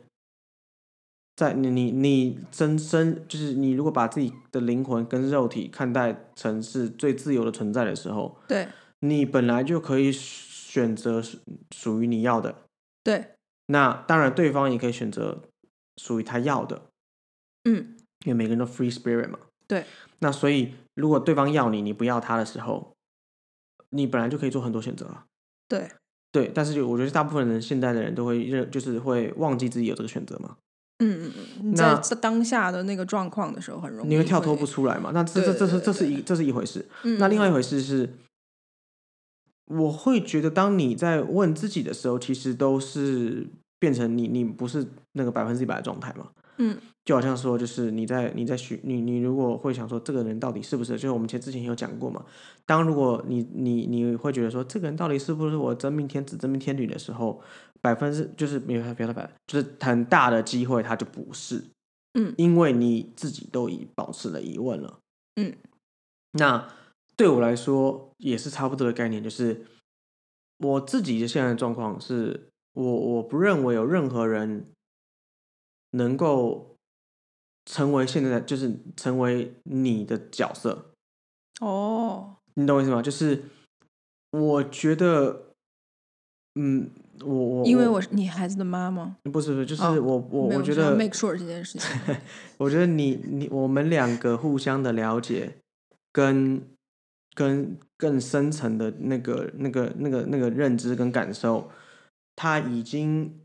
[1.35, 8.67] 在你你你真身，就是你如果把自己的灵魂跟肉体看待成是最自由的存在的时候，对
[8.99, 11.37] 你本来就可以选择属
[11.73, 12.63] 属于你要的。
[13.01, 13.29] 对，
[13.67, 15.41] 那当然，对方也可以选择
[15.95, 16.88] 属于他要的，
[17.73, 19.39] 嗯，因为每个人都 free spirit 嘛。
[19.67, 19.86] 对。
[20.19, 22.93] 那所以，如果对方要你，你不要他的时候，
[23.91, 25.25] 你本来就可以做很多选择啊。
[25.67, 25.89] 对
[26.32, 30.58] 对，但是就我觉得大部分人现在的人都会认，就是会忘记自己有这个选择嘛，
[30.99, 31.32] 嗯嗯
[31.63, 35.12] 嗯，在当下的那个状况的时候，很容易你会跳脱不出来嘛。
[35.13, 36.86] 那这这这是这是一这是一回事。
[37.03, 38.10] 嗯，那另外一嗯回事是，
[39.67, 43.47] 我会觉得当你在问自己的时候，其实都是
[43.79, 46.32] 变成你你不是那个百分之一百的状态嘛。
[46.58, 46.77] 嗯
[47.10, 52.24] 就好像说，就是你在你在学你你如果会想说这个人到底是不是，就是我们前之前有讲过嘛。
[52.67, 57.41] 当如果你你你会觉得说这个人到底是不是我真命天子真命天女的时候，
[57.82, 61.63] 百分之就是没有不要说百分，就是很大的机会他就不是，
[62.13, 62.32] 嗯。
[62.38, 65.00] 因为你自己都已保持了疑问了，
[65.38, 65.56] 嗯，
[66.34, 66.72] 那
[67.17, 69.65] 对我来说也是差不多的概念，就是
[70.60, 74.67] 我自己的现在的状况是我我不认为有任何人
[75.93, 76.76] 能够
[77.71, 80.91] 成为现在的就是成为你的角色，
[81.62, 82.99] 哦，你懂我意思吗？
[82.99, 83.43] 就是
[84.32, 85.53] 我觉得，
[86.55, 86.89] 嗯，
[87.21, 91.91] 我我因为我我是你孩子的妈妈，不是不是，就是哦我我我觉得 make sure 这件事情。
[92.58, 95.58] 我觉得你你我们两个互相的了解，
[96.12, 96.60] 跟
[97.36, 101.69] 跟更深层的那个那个那个那个认知跟感受，
[102.36, 103.39] 他已经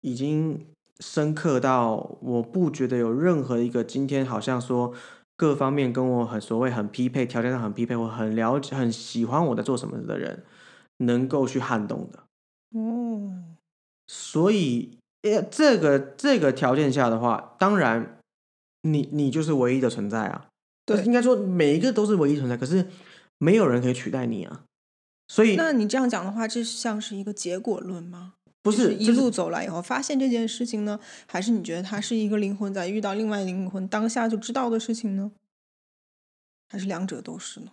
[0.00, 0.66] 已经
[1.00, 4.94] 深刻到我不觉得有任何一个今天好像说
[5.36, 10.44] 各方面跟我很所谓很匹配，条件上很匹配，我很了解很喜欢我在做什么的人，
[10.98, 12.24] 能够去撼动的。
[12.78, 13.44] 哦，
[14.06, 18.18] 所以，呃，这个这个条件下的话，当然
[18.82, 20.46] 你你就是唯一的存在啊。
[20.86, 22.86] 对应该说每一个都是唯一存在，可是
[23.38, 24.62] 没有人可以取代你啊。
[25.28, 28.34] 所以那你这样讲的话，这像是一个结果论吗？
[28.70, 35.30] 不就是一路走来以后发现这件事情呢，还是你觉得他是一个灵魂在遇到另外灵魂当下就知道的事情呢？
[36.68, 37.68] 还是两者都是呢？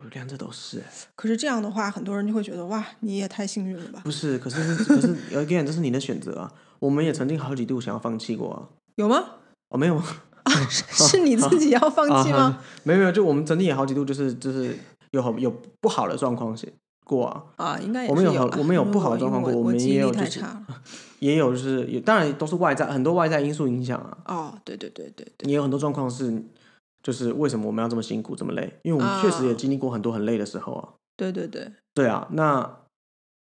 [0.00, 0.82] 我两者都是，
[1.14, 4.00] 可是这样的话，很多人就会觉得哇，你也太幸运了吧？
[4.04, 4.38] 不是？
[4.38, 6.52] 可是可是 again，这是你的选择啊。
[6.78, 8.68] 我们也曾经好几度想要放弃过啊。
[8.94, 9.24] 有吗？
[9.70, 10.04] 哦，没有吗？
[10.70, 12.38] 是是你自己要放弃吗？
[12.56, 14.78] 啊没有没有，就我们曾经也好几度就是就是
[15.10, 16.56] 有好有不好的状况
[17.08, 17.42] 过啊。
[17.56, 20.40] 啊，应该我们有好我们有 不好的状况过我们也有就是。
[21.20, 24.18] 也有就是也当然都是外在很多外在因素影响啊。
[24.26, 26.40] 哦，对对对对对，也有很多状况是，
[27.02, 28.72] 就是为什么我们要这么辛苦这么累？
[28.82, 30.88] 因为我们确实也啊经历过很多很累的时候啊。
[31.16, 32.82] 对对对，对啊，那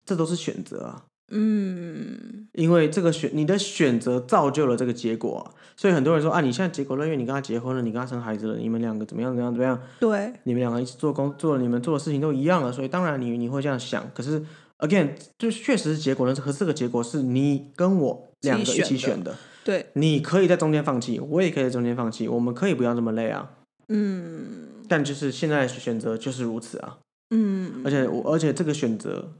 [0.05, 5.51] 这都是选择啊，嗯，因为这个选你的选择造就了这个结果啊。
[5.75, 14.05] 所以很多人说啊，你现在结果论，因为你跟他结婚了，你跟他生孩子了，你们两个怎么样怎么样怎么样，对，你们两个一起做工做你们做的事情都一样了，所以当然你你会这样想。
[14.13, 14.39] 可是
[14.77, 19.35] again，就确实是结果论，可是这个结果是你跟我两个一起选的。
[19.65, 23.49] 对，你可以在中间放弃，我也可以在中间放弃，我们可以不要这么累啊。
[23.89, 26.97] 嗯但就是现在选择就是如此啊，
[27.31, 29.33] 嗯，而且我而且这个选择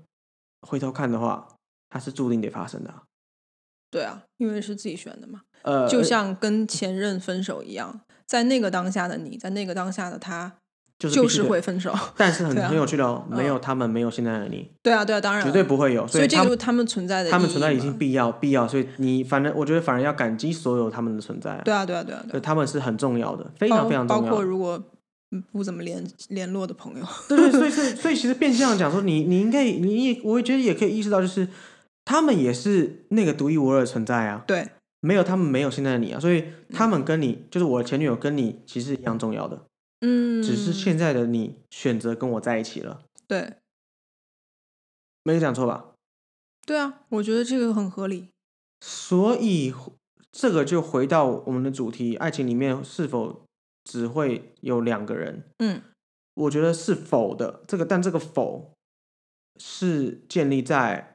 [0.62, 1.48] 回头看的话，
[1.94, 3.04] 它是注定得发生的啊、
[3.92, 10.52] 对啊，因为是自己选的嘛，呃，就像跟前任分手一样，在那个当下的你，在那个当下的他，
[10.98, 11.94] 就是会分手。
[12.18, 17.96] 但是很、啊很有趣的哦，嗯没有他们，没有现在的你，对啊，对啊，当然绝对不会有，以所以这就是他们存在的，他们存在已经。
[17.96, 24.22] 必要必要，所以你反正我觉得反而要感激所有他们的存在、啊，对啊，对啊，对啊，对他们是很重要的，非常非常重要。
[24.24, 24.82] 包括如果
[25.30, 31.48] 嗯不怎么联联络的朋友，对对，所以所以所以其实变相讲说，你你应该你也我也觉得也可以意识到，就是
[32.06, 34.44] 他们也是那个独一无二的存在啊。
[34.48, 39.66] 对，没有他们没有现在的你啊，所以他们跟你、就是我的前女友跟你其实一样重要的，
[40.02, 43.58] 嗯，只是现在的你选择跟我在一起了，对
[45.24, 45.92] 没有讲错吧？
[46.66, 48.30] 对啊，我觉得这个很合理。
[48.82, 49.74] 所以
[50.32, 53.46] 这个就回到我们的主题，爱情里面是否
[53.84, 55.44] 只会有两个人？
[55.60, 55.82] 嗯
[56.36, 58.74] 我觉得是否的，这个但这个否
[59.60, 61.13] 是建立在，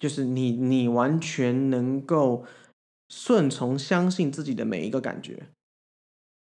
[0.00, 2.44] 就是你你完全能够
[3.08, 5.46] 顺从相信自己的每一个感觉。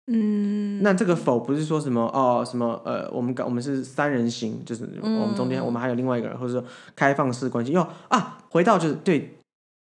[0.09, 6.63] 嗯，那这个否不是说什么哦什么呃，我们感我们是三人行，就是我们中间、嗯我们还有另外一个人，或者说
[6.95, 7.73] 开放式关系。
[7.73, 9.37] 哟啊，回到就是对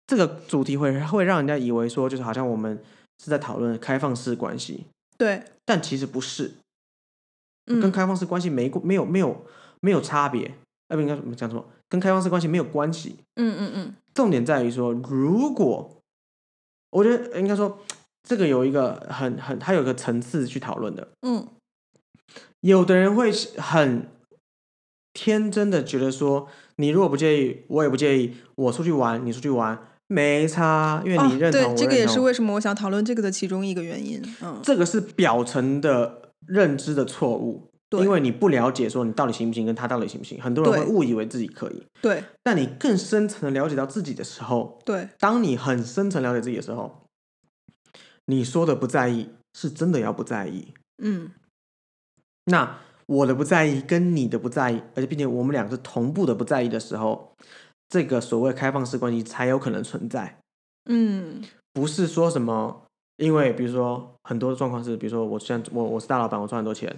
[0.07, 2.81] 这个主题会会让人家以为说就是好像我们
[3.23, 4.85] 是在讨论开放式关系，
[5.17, 6.53] 对，但其实不是，
[7.67, 9.45] 嗯跟开放式关系没没有没有
[9.79, 10.55] 没有差别。
[10.87, 11.65] 呃，不应该怎么讲什么？
[11.89, 13.15] 跟开放式关系没有关系。
[13.35, 16.01] 嗯嗯嗯，重点在于说，如果
[16.91, 17.79] 我觉得应该说
[18.23, 21.07] 这个有一个很很它有一个层次去讨论的。
[21.21, 21.47] 嗯
[22.61, 24.07] 有的人会很
[25.13, 34.19] 天真的觉得说，你如果不介意，我也不介意，我出去玩，你出去玩，没差，因为你认同，哦、对，这个也是为什么我想讨论这个的其中一个原因。
[34.41, 38.01] 嗯，这个是表层的认知的错误，对。
[38.03, 42.23] 因为你不了解说你到底行不行，跟他到底行不行，很多人会误以为自己可以，对。
[42.43, 47.03] 但你更深层的了解到自己的时候，对，当你很深层了解自己的时候，
[48.25, 50.73] 你说的不在意，是真的要不在意。
[51.01, 51.31] 嗯。
[52.45, 57.33] 那我的不在意跟你的不在意，而且并且我们两个是同步的不在意的时候，
[57.89, 60.37] 这个所谓开放式关系才有可能存在。
[60.89, 61.43] 嗯。
[61.73, 62.85] 不是说什么，
[63.17, 66.95] 因为比如说很多状况是，比如说我现在我我是大老板，我赚很多钱，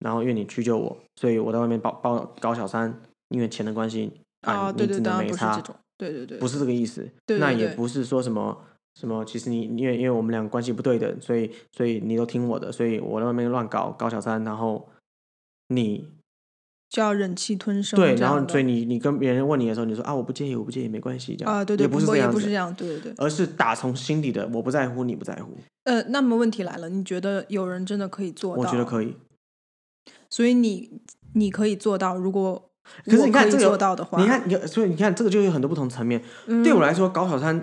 [0.00, 5.62] 然后因为你屈就我，所以我在外面包包搞小三，因为钱的关系啊，对对，你只当能没差
[5.96, 7.02] 对对对，不是这个意思。
[7.26, 8.58] 对对对那也不是说什么
[8.94, 14.88] 什么，其实你因为因为我们两个关系不对等，所以所以你都听我的，所以我在外面乱搞搞小三，然后
[15.68, 16.08] 你
[16.88, 23.14] 就要忍气吞声对，然后所以你你跟别人问你的时候，你说啊我不介意，我不介意，没关系，这样啊，对对，也不是这样子不是这样，对对对。
[23.18, 25.52] 而是打从心底的我不在乎，你不在乎，
[25.84, 28.62] 呃，那么问题来了，你觉得有人真的可以做到？
[28.62, 29.14] 我觉得可以。
[30.30, 30.90] 所以你
[31.34, 32.70] 你可以做到，如果
[33.04, 36.22] 可是我可以你看这个做到的话，你看，你所以你看，这个就有很多不同层面。
[36.46, 37.62] 嗯对我来说，搞小三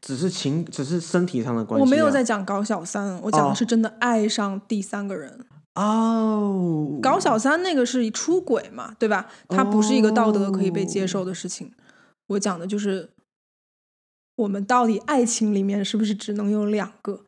[0.00, 1.84] 只是情，只是身体上的关系、啊。
[1.84, 5.46] 我没有在讲搞小三，我讲哦的是真的爱上第三个人。
[5.74, 9.28] 哦，搞小三那个是出轨嘛，对吧？
[9.48, 11.72] 它不是一个道德可以被接哦受的事情。
[12.28, 13.10] 我讲的就是，
[14.34, 17.24] 我们到底爱情里面是不是只能有两个？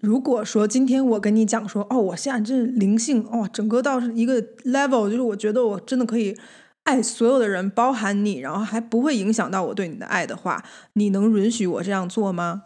[0.00, 6.36] 如果说今天我跟你讲说，哦，我现在这灵性，哦，整个到是一个 level，就是我觉得我真的可以
[6.84, 12.64] 爱所有的人，包含你，然后还不会影响到我对你的爱的话，你能允许我这样做吗？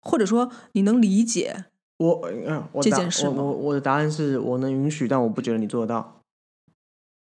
[0.00, 1.66] 或者说，你能理解？
[1.98, 6.22] 我嗯，我这答件事吗我我我的答案是我能允许，但我不觉得你做得到。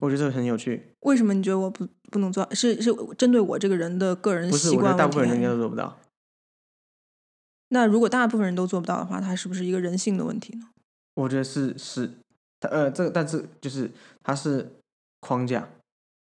[0.00, 2.48] 我觉得这个很有趣，为什么你觉得我不不能做？
[2.52, 4.70] 是是针对我这个人的个人不是？
[4.70, 5.28] 习我觉得大惯问题还是？
[5.28, 5.96] 部分人应该都做不到。
[7.72, 10.68] 那如果大部分人都做不到的话，它是不是一个人性的问题呢？
[11.14, 12.10] 我觉得是是，
[12.60, 13.90] 呃，这个但是就是
[14.22, 14.70] 它是
[15.20, 15.66] 框架，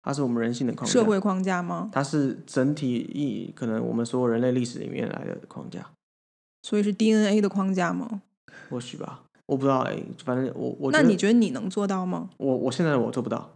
[0.03, 1.89] 它是我们人性的框架，社会框架吗？
[1.91, 5.89] 它是整体一可能我们所有人类历史里面来的框架，
[6.61, 8.21] 所以是 DNA 的框架吗？
[8.69, 12.29] 或许吧，我不知道哎、反正我我那你觉得你能做到吗？
[12.37, 13.55] 我我现在的我做不到，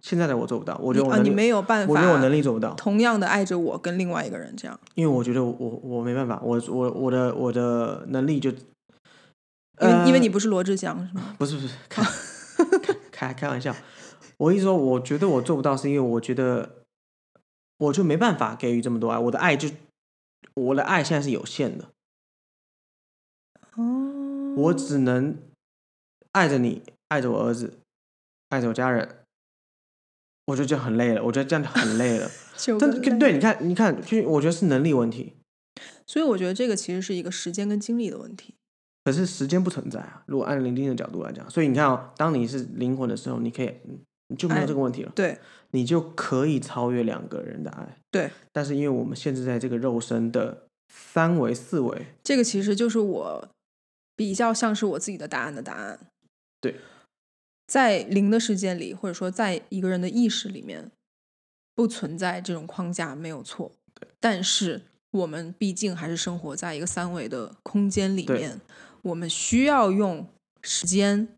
[0.00, 8.56] 现在的我做不到，我觉得你啊，我，你没有办法我觉得我能力做不到，同样的爱着我跟另外一个人这样，因为我觉得我我我没办法，我我我的我的能力就，因
[9.80, 11.34] 为、因为呃你不是罗志祥是吗？
[11.38, 13.74] 不是不是开开开开玩笑，
[14.38, 16.84] 我一说我觉得我做不到，是因为我觉得
[17.78, 19.68] 我就没办法给予这么多爱，我的爱就
[20.54, 21.86] 我的爱现在是有限的，
[23.74, 25.36] 哦，我只能
[26.32, 27.78] 爱着你，爱着我儿子，
[28.50, 29.16] 爱着我家人。
[30.48, 32.30] 我觉得这样很累了，我觉得这样很累了。
[32.56, 35.34] 就但对，你看，你看，就我觉得是能力问题，
[36.06, 38.54] 所以我觉得这个其实是一个时间跟精力的问题。
[39.04, 40.22] 可是时间不存在啊。
[40.26, 43.70] 如果按灵灵的角度来讲，所以你看哦，当你是灵魂的时候，你可以，
[44.28, 45.38] 你就没有这个问题了，对
[45.72, 47.98] 你就可以超越两个人的爱。
[48.10, 53.48] 对，但是因为我们限制在这个肉身的三维、四维，这个其实就是我
[54.16, 56.00] 比较像是我自己的答案的答案。
[56.60, 56.76] 对，
[57.68, 60.90] 在零的世界里，或者说在一个人的意识里面，
[61.74, 63.70] 不存在这种框架，没有错。
[64.18, 68.58] 但是我们毕竟还是生活在一个三维的空间里面，
[69.02, 70.26] 我们需要用
[70.62, 71.28] 时间，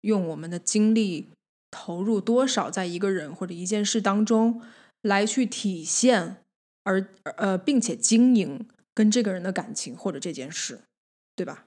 [0.00, 1.28] 用我们的精力
[1.70, 4.60] 投入多少在一个人或者一件事当中，
[5.02, 6.38] 来去体现
[6.82, 7.06] 而
[7.36, 10.80] 呃，并且经营跟这个人的感情或者这件事，
[11.36, 11.66] 对吧？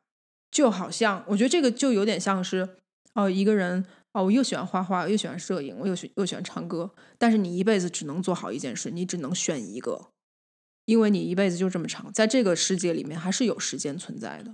[0.52, 2.78] 就好像我觉得这个就有点像是
[3.14, 10.10] 哦，一个人哦，我又喜欢画画，又喜欢摄影，我又喜又喜欢唱歌，但是你一辈子只能做好一件事，你只能选一个，
[10.86, 14.54] 因为你一辈子就这么长，在这个世界里面还是有时间存在的。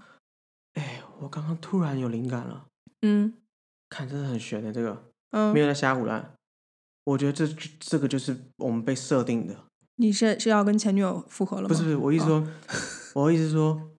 [0.73, 2.67] 哎，我刚刚突然有灵感了，
[3.01, 3.33] 嗯
[3.89, 6.33] 看真的很悬的这个，嗯没，有在瞎胡乱。
[7.05, 7.47] 我觉得这
[7.79, 11.69] 这个就是我们被设定的，你是是要跟前女友复合了吗？
[11.69, 12.47] 不是不是，我意思哦说，
[13.23, 13.89] 我意思说，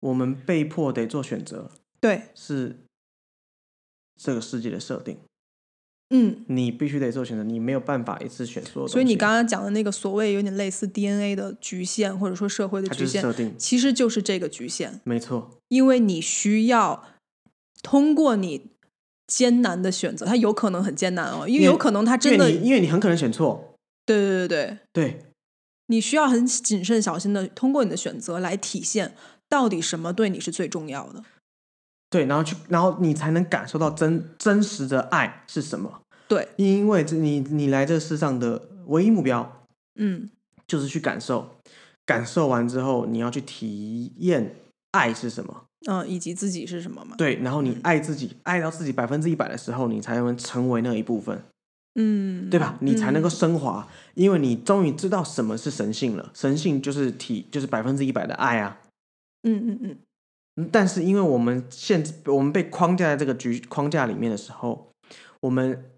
[0.00, 1.70] 我们被迫得做选择，
[2.00, 2.76] 对，是
[4.22, 5.16] 这个世界的设定，
[6.10, 8.88] 嗯，你必须得做选择，你没有办法一次选所有。
[8.88, 17.04] 所以你刚刚讲的那个所谓有点类似 DNA 的局限，或者说社会的局限，设定，其实就是这个局限，没错，因为你需要
[17.82, 18.66] 通过你
[19.26, 25.24] 艰难的选择，它有可能很艰难哦，因为有可能它真的，因为你因为你很可能选错，对对对对，对
[25.86, 29.14] 你需要很谨慎小心的通过你的选择来体现
[29.48, 31.24] 到底什么对你是最重要的。
[32.10, 36.02] 对，然后去，然后你才能感受到真真实的爱是什么。
[36.28, 40.28] 对，因为这你你来这世上的唯一目标嗯
[40.66, 41.56] 就是去感受，
[42.04, 44.56] 感受完之后你要去体验
[44.90, 45.64] 爱是什么。
[45.88, 47.16] 嗯、以及自己是什么嘛？
[47.16, 51.42] 对，然后你嗯爱自己，爱到自己百分之一百的时候，你才能成为那一部分，
[51.94, 52.76] 嗯，对吧？
[52.80, 56.30] 你才能够嗯升华，因为你终于知道什么是神性了。
[56.34, 58.78] 神性就是体，就是百分之一百的爱啊。
[59.42, 59.98] 嗯嗯嗯，嗯
[60.70, 64.92] 但是因为我们限制，我们被框架在这个局框架里面的时候，
[65.40, 65.90] 我们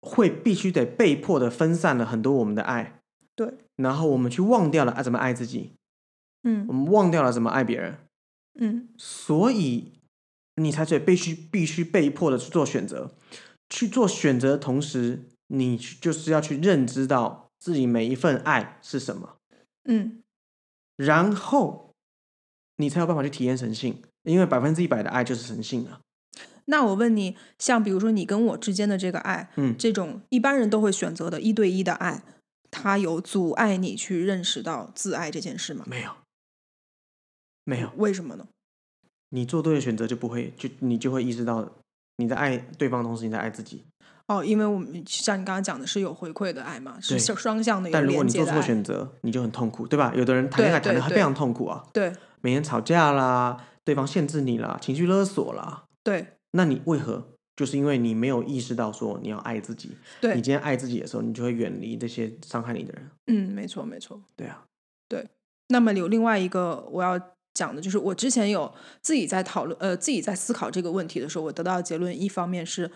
[0.00, 3.00] 会必须得被迫的分散了很多我们的爱，
[3.34, 5.72] 对，然后我们去忘掉了爱怎么爱自己，
[6.42, 6.64] 嗯。
[6.68, 7.98] 我嗯们忘掉了怎么爱别人，
[8.58, 8.88] 嗯。
[8.96, 9.92] 所以
[10.56, 13.12] 你才得必须必须被迫的去做选择，
[13.68, 19.36] 去做选择的同时，你就是要去认知到自己每一份爱是什么，
[19.84, 20.22] 嗯。
[20.96, 21.89] 然后
[22.80, 26.00] 你才有办法去体验神性，因为百分之一百的爱就是神性啊。
[26.64, 32.22] 那我问你，像比如说你跟我之间的这个爱，嗯，这种一般人都会选择的一对一的爱，
[32.70, 35.84] 它有阻碍你去认识到自爱这件事吗？
[35.86, 36.12] 没有，
[37.64, 38.46] 没有，为什么呢？
[39.30, 41.68] 你做对的选择就不会，就你就会意识到
[42.16, 43.84] 你在爱对方，同时你在爱自己。
[44.26, 48.62] 哦，因为我们像你刚刚讲的是有回馈的爱嘛，是双双向的有但如果你做错。
[48.62, 50.12] 选择，你就很痛苦，对吧？
[50.14, 57.28] 有的人谈恋爱谈的非常痛苦啊，对每天吵架啦，对方限制你啦，情绪勒索啦，对那你为何？
[57.56, 63.10] 就是因为你没有意识到说你要爱自己，对你，今天爱自己的时候，你就会远离这些伤害你的人。
[63.26, 64.18] 嗯，没错没错。
[64.34, 64.64] 对啊，
[65.06, 65.28] 对
[65.68, 67.20] 那么有另外一个我要
[67.52, 68.72] 讲的，就是我之前有
[69.02, 72.90] 自己在讨论，呃，自己在思考这个问题的时候，我得到的结论，一方面是，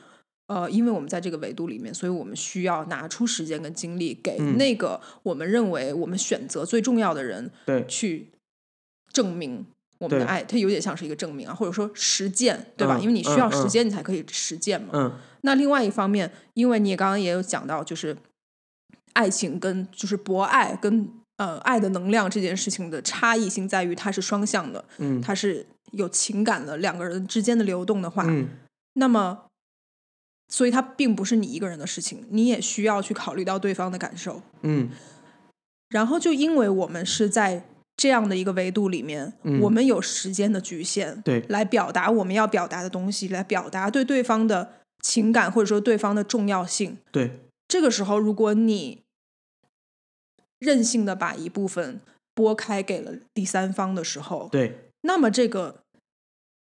[0.46, 8.30] 呃，因为我们在这个维度里面，所以我们需要拿出时间跟精力给嗯那个我们认为我们选择最重要的人对，去
[9.14, 9.64] 证明
[9.98, 12.98] 我们的爱，它有点像是一个证明啊，或者说实践，对吧？
[12.98, 14.90] 嗯因为你需要时间，你才可以实践嘛。
[14.92, 18.14] 嗯，那另外一方面，因为你也刚刚也有讲到，就是
[19.14, 28.48] 爱情跟就是博爱跟呃爱的能量这件事情的差异性在于它是双向的，嗯它是有情感的两个人之间的流动的话，嗯，
[28.94, 29.46] 那么
[30.48, 34.42] 所以它并不是你一个人的事情，你也需要去考虑到对方的感受。
[34.62, 34.90] 嗯
[35.90, 37.64] 然后就因为我们是在
[37.96, 46.98] 这样的一个维度里面，嗯我们有时间的局限，对来表达我们要表达的东西，来表达对对方的情感或者说对方的重要性。
[47.12, 49.02] 对，这个时候，如果你
[50.58, 52.00] 任性的把一部分
[52.34, 55.82] 拨开给了第三方的时候，对，那么这个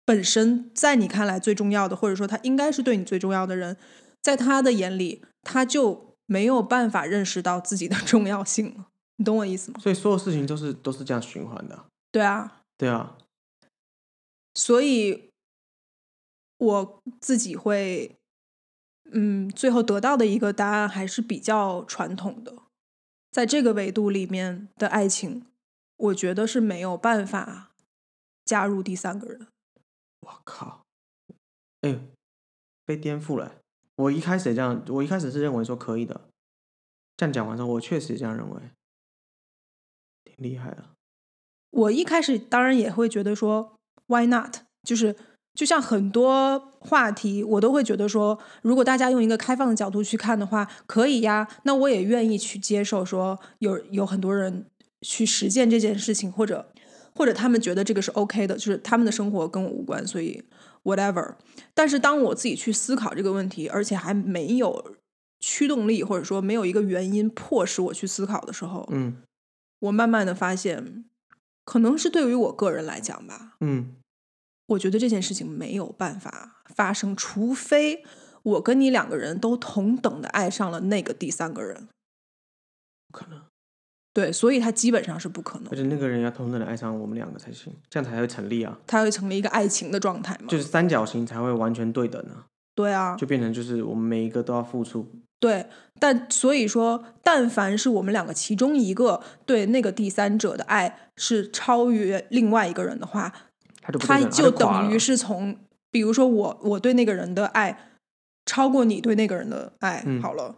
[0.04, 3.76] 本身在你看来最重要的，或者说他应该是对你最重要的人，
[4.20, 8.88] 在他的眼里，他就没有办法认识到自己的重要性了。
[9.16, 9.80] 你懂我意思吗？
[9.80, 11.86] 所以所有事情都是都是这样循环的啊。
[12.12, 13.18] 对啊，对啊，
[14.54, 15.30] 所以
[16.58, 18.16] 我自己会，
[19.12, 22.54] 嗯，最后得到的一个答案还是比较传统的，
[23.30, 25.46] 在这个维度里面的爱情，
[25.96, 27.72] 我觉得是没有办法
[28.44, 29.46] 加入第三个人。
[30.20, 30.84] 我靠，
[31.82, 32.00] 哎、
[32.84, 33.56] 被颠覆了。
[33.96, 36.20] 我一开始也这样，我一开始是认为说可以的。
[37.16, 38.70] 这样讲完之后，我确实也这样认为，挺
[40.36, 40.92] 厉害啊。
[41.70, 43.74] 我一开始当然也会觉得说
[44.06, 44.58] ，Why not？
[44.82, 45.14] 就是
[45.54, 51.48] 就像很多话题，我都会觉得说，如果大家用一个开放的角度去看的话，可以呀。
[51.64, 54.66] 那我也愿意去接受说有有很多人
[55.02, 56.72] 去实践这件事情，或者
[57.14, 60.42] 或者他们觉得这个是 OK 的，就是他们的生活跟我无关，所以
[60.84, 61.34] whatever。
[61.74, 64.94] 但是当我自己去思考这个问题，而且还没有
[65.40, 69.16] 驱动力，或者说没有一个原因迫使我去思考的时候，嗯
[69.80, 71.04] 我慢慢的发现，
[71.64, 73.96] 可能是对于我个人来讲吧，嗯，
[74.66, 78.04] 我觉得这件事情没有办法发生，除非
[78.42, 81.88] 我跟你两个人都同等的爱上了那个第三个人。
[83.08, 83.42] 不可能。
[84.12, 88.78] 对，所以它基本上是不可能而，且那个人要同等的爱上我们两个才行，这样才会成立啊。
[88.86, 90.46] 它会成为一个爱情的状态嘛？
[90.48, 95.06] 就是三角形才会完全对等啊，对啊，就变成就是我们每一个都要付出。
[95.40, 95.66] 对。
[95.98, 103.32] 但所以说，但凡是我们两个其中一个对那个第三者的爱是超越另外一个人的话，
[103.80, 105.56] 他就他垮了等于是从，
[105.90, 107.92] 比如说我我对那个人的爱
[108.44, 110.56] 超过你对那个人的爱，嗯好了，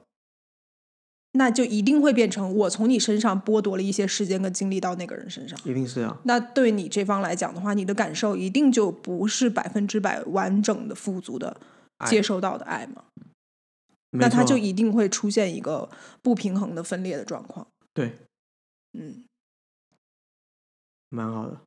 [1.34, 5.56] 那就一定会变成我从你身上剥夺了一些时间跟精力到那个人身上。
[5.62, 11.56] 一定是啊，那对你这方来讲的话，你的感受一定就不是百分之百完整的、富足的
[12.06, 12.94] 接收到的爱嘛？
[12.96, 13.07] 没错
[14.10, 15.88] 那它就一定会出现一个
[16.22, 17.66] 不平衡的分裂的状况。
[17.92, 18.18] 对，
[18.92, 19.24] 嗯，
[21.08, 21.60] 蛮好的。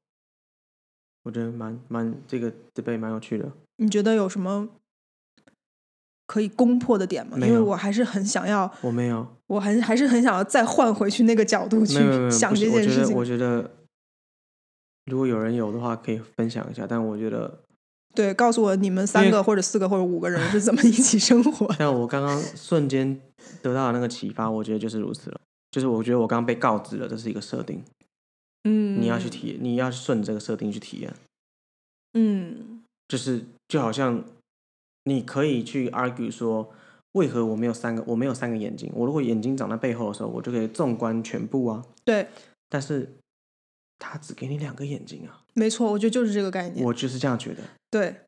[1.24, 3.52] 我觉得蛮蛮这个这杯蛮有趣的。
[3.76, 4.70] 你觉得有什么
[6.26, 7.38] 可以攻破的点吗？
[7.38, 8.74] 因为我还是很想要。
[8.82, 11.94] 我没有，我还还是很想要再换回去那个角度去
[12.32, 13.16] 想不是我觉得这件事情。
[13.16, 13.70] 我觉得，
[15.06, 16.88] 如果有人有的话，可以分享一下。
[16.88, 17.64] 但我觉得，
[18.14, 21.72] 对，告诉我你们三个或者四个或者五个人是怎么一起生活。
[21.76, 23.20] 像我刚刚瞬间
[23.62, 25.40] 得到的那个启发，我觉得就是如此了。
[25.72, 27.82] 就是我觉得我刚刚被告知了，这是一个设定，
[28.66, 31.14] 嗯，你要去体验，你要顺这个设定去体验。
[32.14, 34.22] 嗯，就是就好像
[35.06, 36.70] 你可以去 argue 说，
[37.14, 38.92] 为何我没有三个，我没有三个眼睛？
[38.94, 41.86] 我如果眼睛长在背后的时候，我就可以纵观全部啊。
[42.04, 42.28] 对，
[42.68, 43.10] 但是
[43.98, 46.86] 他只给你两个眼睛啊，没错，我觉得就是这个概念。
[46.86, 47.64] 我就是这样觉得。
[47.92, 48.22] 对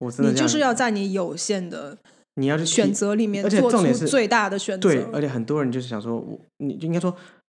[0.00, 1.96] 我真的你就是要在你有限的
[2.34, 4.88] 你要去选择里面而且做重点是出最大的选择。
[4.88, 7.14] 对，而且很多人就是想说，我你就应该说，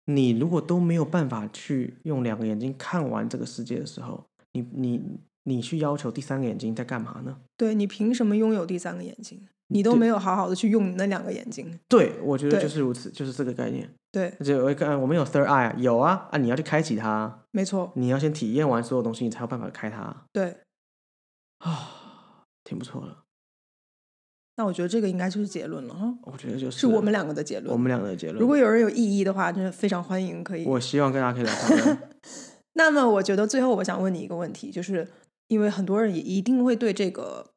[0.07, 5.01] 你如果都没有办法去用两个眼睛看完这个世界的时候，你你
[5.45, 7.37] 你去要求第三个眼睛在干嘛呢？
[7.57, 9.47] 对你凭什么拥有第三个眼睛？
[9.71, 11.79] 你都没有好好的去用你那两个眼睛。
[11.89, 13.87] 对，我觉得就是如此，就是这个概念。
[14.11, 20.57] 对，而且我一看，我们有 third eye，啊有啊啊，你要去开启它啊，没错，你要先体验完所有东西，你才有办法开它啊，对，
[21.59, 23.17] 啊挺不错的。
[24.57, 27.73] 那我觉得这个应该就是结论了哈，我觉得就是是我们两个的结论。
[27.73, 28.41] 我们两个的结论。
[28.41, 30.65] 如果有人有异议的话，真的非常欢迎，可以。
[30.65, 31.99] 我希望跟大家可以来讨论。
[32.75, 35.09] 那么，我觉得最后我想问你一个问题，就是
[35.47, 37.53] 因为很多人也一定会对这个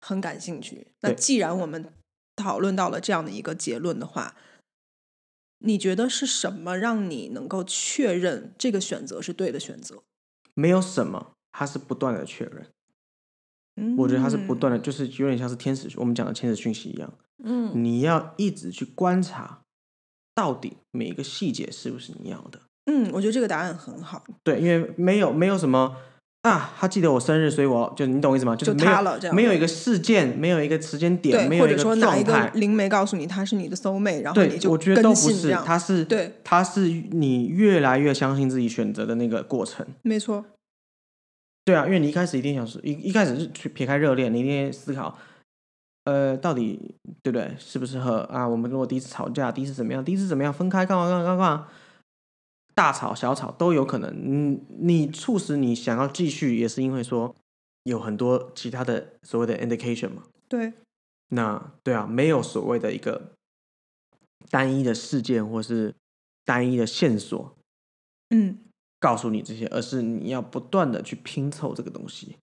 [0.00, 0.88] 很感兴趣。
[1.00, 1.92] 那既然我们
[2.34, 4.34] 讨论到了这样的一个结论的话，
[5.58, 10.02] 你觉得是什么让你能够确认这个选择是对的选择？
[10.54, 12.66] 没有什么，它是不断的确认。
[13.76, 17.12] 嗯，我觉得它是不断的，就是有点像是天使，我们讲的天使讯息一样。
[17.44, 19.60] 嗯你要一直去观察，
[20.34, 22.58] 到底每一个细节是不是你要的。
[22.90, 25.96] 嗯，我觉得这个答案很好，对，因为没有没有什么
[26.42, 28.54] 啊，他记得我生日，所以我就你懂我意思吗？
[28.54, 32.52] 就是没有他了这样没有一个事件，没有一个时间点，没有一个说哪一个状态。
[32.54, 39.84] 灵媒告诉你他是你的 soul mate，然后你，就我觉得都不是，跟信这样它是对，他是你越来越相信自己选择的那个过程。
[40.02, 40.44] 没错，
[41.66, 45.18] 对啊，因为你一开始一定想是一一开始是去撇开热恋，你一定思考，
[46.04, 46.94] 呃，到底
[47.24, 48.46] 对不对，适不适合啊？
[48.46, 51.68] 我们如果第一次吵架，第一次怎么样，第一次怎么样，分开干嘛干嘛干嘛，
[52.72, 54.14] 大吵小吵都有可能。
[54.16, 57.34] 你你促使你想要继续，也是因为说
[57.82, 60.22] 有很多其他的所谓的 indication 嘛。
[60.46, 60.72] 对，
[61.30, 63.32] 那对啊，没有所谓的一个
[64.50, 65.92] 单一的事件或是
[66.44, 67.56] 单一的线索，
[68.30, 68.58] 嗯，
[69.06, 72.36] 告诉你这些，而是你要不断的去拼凑这个东西。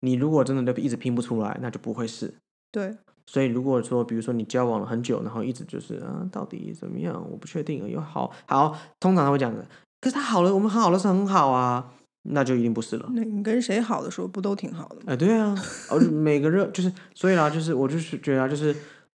[0.00, 2.34] 你如果真的就一直拼不出来，那就不会是。
[2.72, 2.96] 对，
[3.26, 7.14] 所以如果说，比如说你交往了很久，然后一直就是啊，到底怎么样？
[7.30, 9.64] 我不确定，有好好，通常他会讲的，
[10.00, 11.92] 可是他好了，我们很好的是很好啊，
[12.22, 13.08] 那就一定不是了。
[13.12, 15.02] 那你跟谁好的时候不都挺好的吗？
[15.06, 15.54] 哎、对啊，
[15.90, 18.74] 而每个人就是，所以啦，就是我就是觉得啊，就是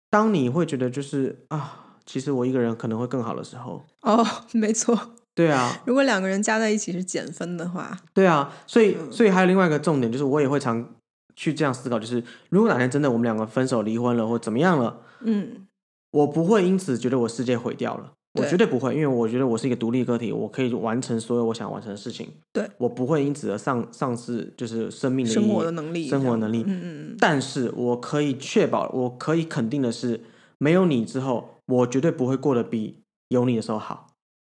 [0.10, 4.98] 当你会觉得就是啊，其实我一个人可能会更好的时候，哦，没错，
[5.34, 10.94] 对啊，如果两个人加在一起是减分的话，对啊，所以嗯所以还有另外一个重点就是，我也会常
[11.36, 15.68] 去这样思考，就是如果哪天真的我们两个分手、离婚了或怎么样了，嗯，
[16.12, 22.28] 我不会因此觉得我世界毁掉了，我绝对不会，因为我觉得我是一个独立个体，我可以完成所有我想完成的事情。
[22.52, 26.64] 对，我不会因此而丧丧失就是生命的生活的能力，生活能力。
[26.68, 30.20] 嗯嗯嗯，但是我可以确保，我可以肯定的是，
[30.58, 34.08] 没有你之后，我绝对不会过得比有你的时候好。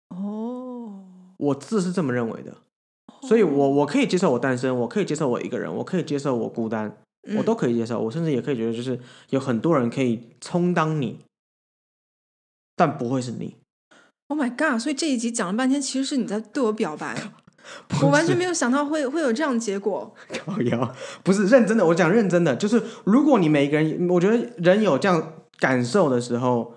[0.09, 0.46] 哦，
[1.38, 2.55] 我自是这么认为的，
[3.21, 6.97] 所以我我可以接受我单身，我可以接受我一个人，我可以接受我孤单，
[7.35, 7.99] 我嗯都可以接受。
[8.01, 11.19] 我甚至也可以觉得，就是有很多人可以充当你，
[12.75, 13.55] 但不会是你。
[14.29, 14.77] Oh my god！
[14.77, 17.15] 所以这一集讲了半天，其实是你在对我表白，
[18.01, 20.13] 我完全没有想到会会有这样的结果。
[20.45, 26.73] 靠腰，不是认真的，我讲认真的，就是如果你每一个人，我觉得人有这样感受的时候，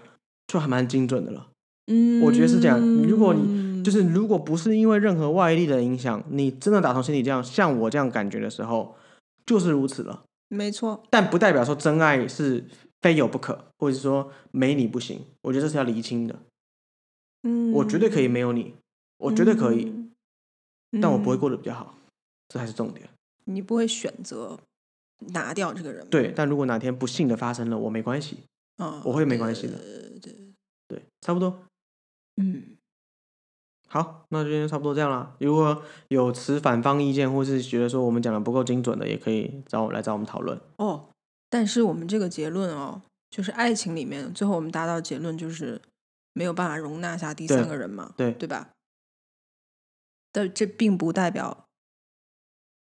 [0.46, 1.48] 就还蛮精准的了。
[1.88, 3.42] 嗯，我觉得是这样如果你
[3.82, 8.96] 就是如果不是因为任何外力的影响，你真的打从心里这样像我这样感觉的时候，
[9.46, 10.24] 就是如此了。
[10.48, 12.64] 没错，但不代表说真爱是
[13.00, 15.24] 非有不可，或者是说没你不行。
[15.42, 16.36] 我觉得这是要厘清的。
[17.42, 18.74] 嗯，我绝对可以没有你，
[19.18, 21.94] 我绝对可以，嗯，但我不会嗯过得比较好，
[22.48, 23.08] 这才是重点。
[23.44, 24.58] 你不会选择
[25.32, 28.38] 拿掉这个人吗，对，但如果哪天不幸的发生了，我没关系，
[28.78, 30.52] 嗯，我会没关系的对对对，
[30.88, 31.62] 对，差不多。
[32.36, 32.76] 嗯，
[33.92, 35.34] 好，那今天差不多这样了。
[35.40, 40.56] 如果有持反方意见，或是觉得说我们讲的不够精准的，也可以找我来找我们讨论。
[40.76, 41.08] 哦，
[41.48, 45.82] 但是我们这个结论哦，就是爱情里面，最后我们达到结论就是
[46.34, 48.70] 没有办法容纳下第三个人嘛，对对吧？
[50.30, 51.64] 但这并不代表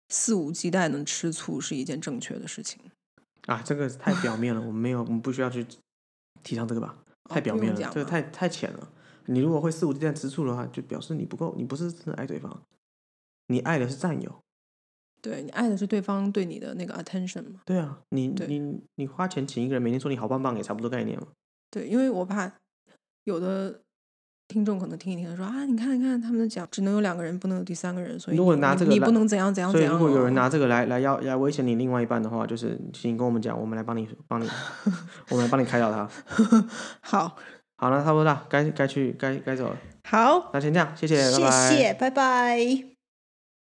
[0.07, 2.79] 肆无忌惮的吃醋是一件正确的事情，
[3.47, 5.67] 啊，这个太表面了，我们没有，我们不需要去
[6.41, 6.95] 提倡这个吧？
[7.29, 8.87] 太哦表面了，这个太太浅了。
[9.27, 12.61] 你如果会肆无忌惮吃醋的话，就表示你不够，你不是真的爱对方，
[13.47, 14.41] 你爱的是占有。
[15.21, 17.61] 对你爱的是对方对你的那个 attention 嘛？
[17.65, 21.27] 对啊，你你你花钱请一个人，每天说你好棒棒，也差不多概念嘛。
[21.71, 22.51] 对，因为我怕
[23.23, 23.81] 有的
[24.47, 29.97] 听众可能听一听说啊，你看你看他们讲只能有两个人，不能有第三个人，所以如果拿这个你不能怎样怎样怎样、哦。
[29.97, 34.47] 所以如果有人拿这个来来要来威胁你另外一半的话，就是请跟我们讲，我们来帮你帮你，
[35.31, 36.07] 我们来帮你开导他。
[37.01, 37.35] 好
[37.77, 39.77] 好了，差不多了，该该去该该走了。
[40.03, 41.75] 好，那先这样，谢谢，谢拜拜。
[41.75, 42.94] 谢，拜拜。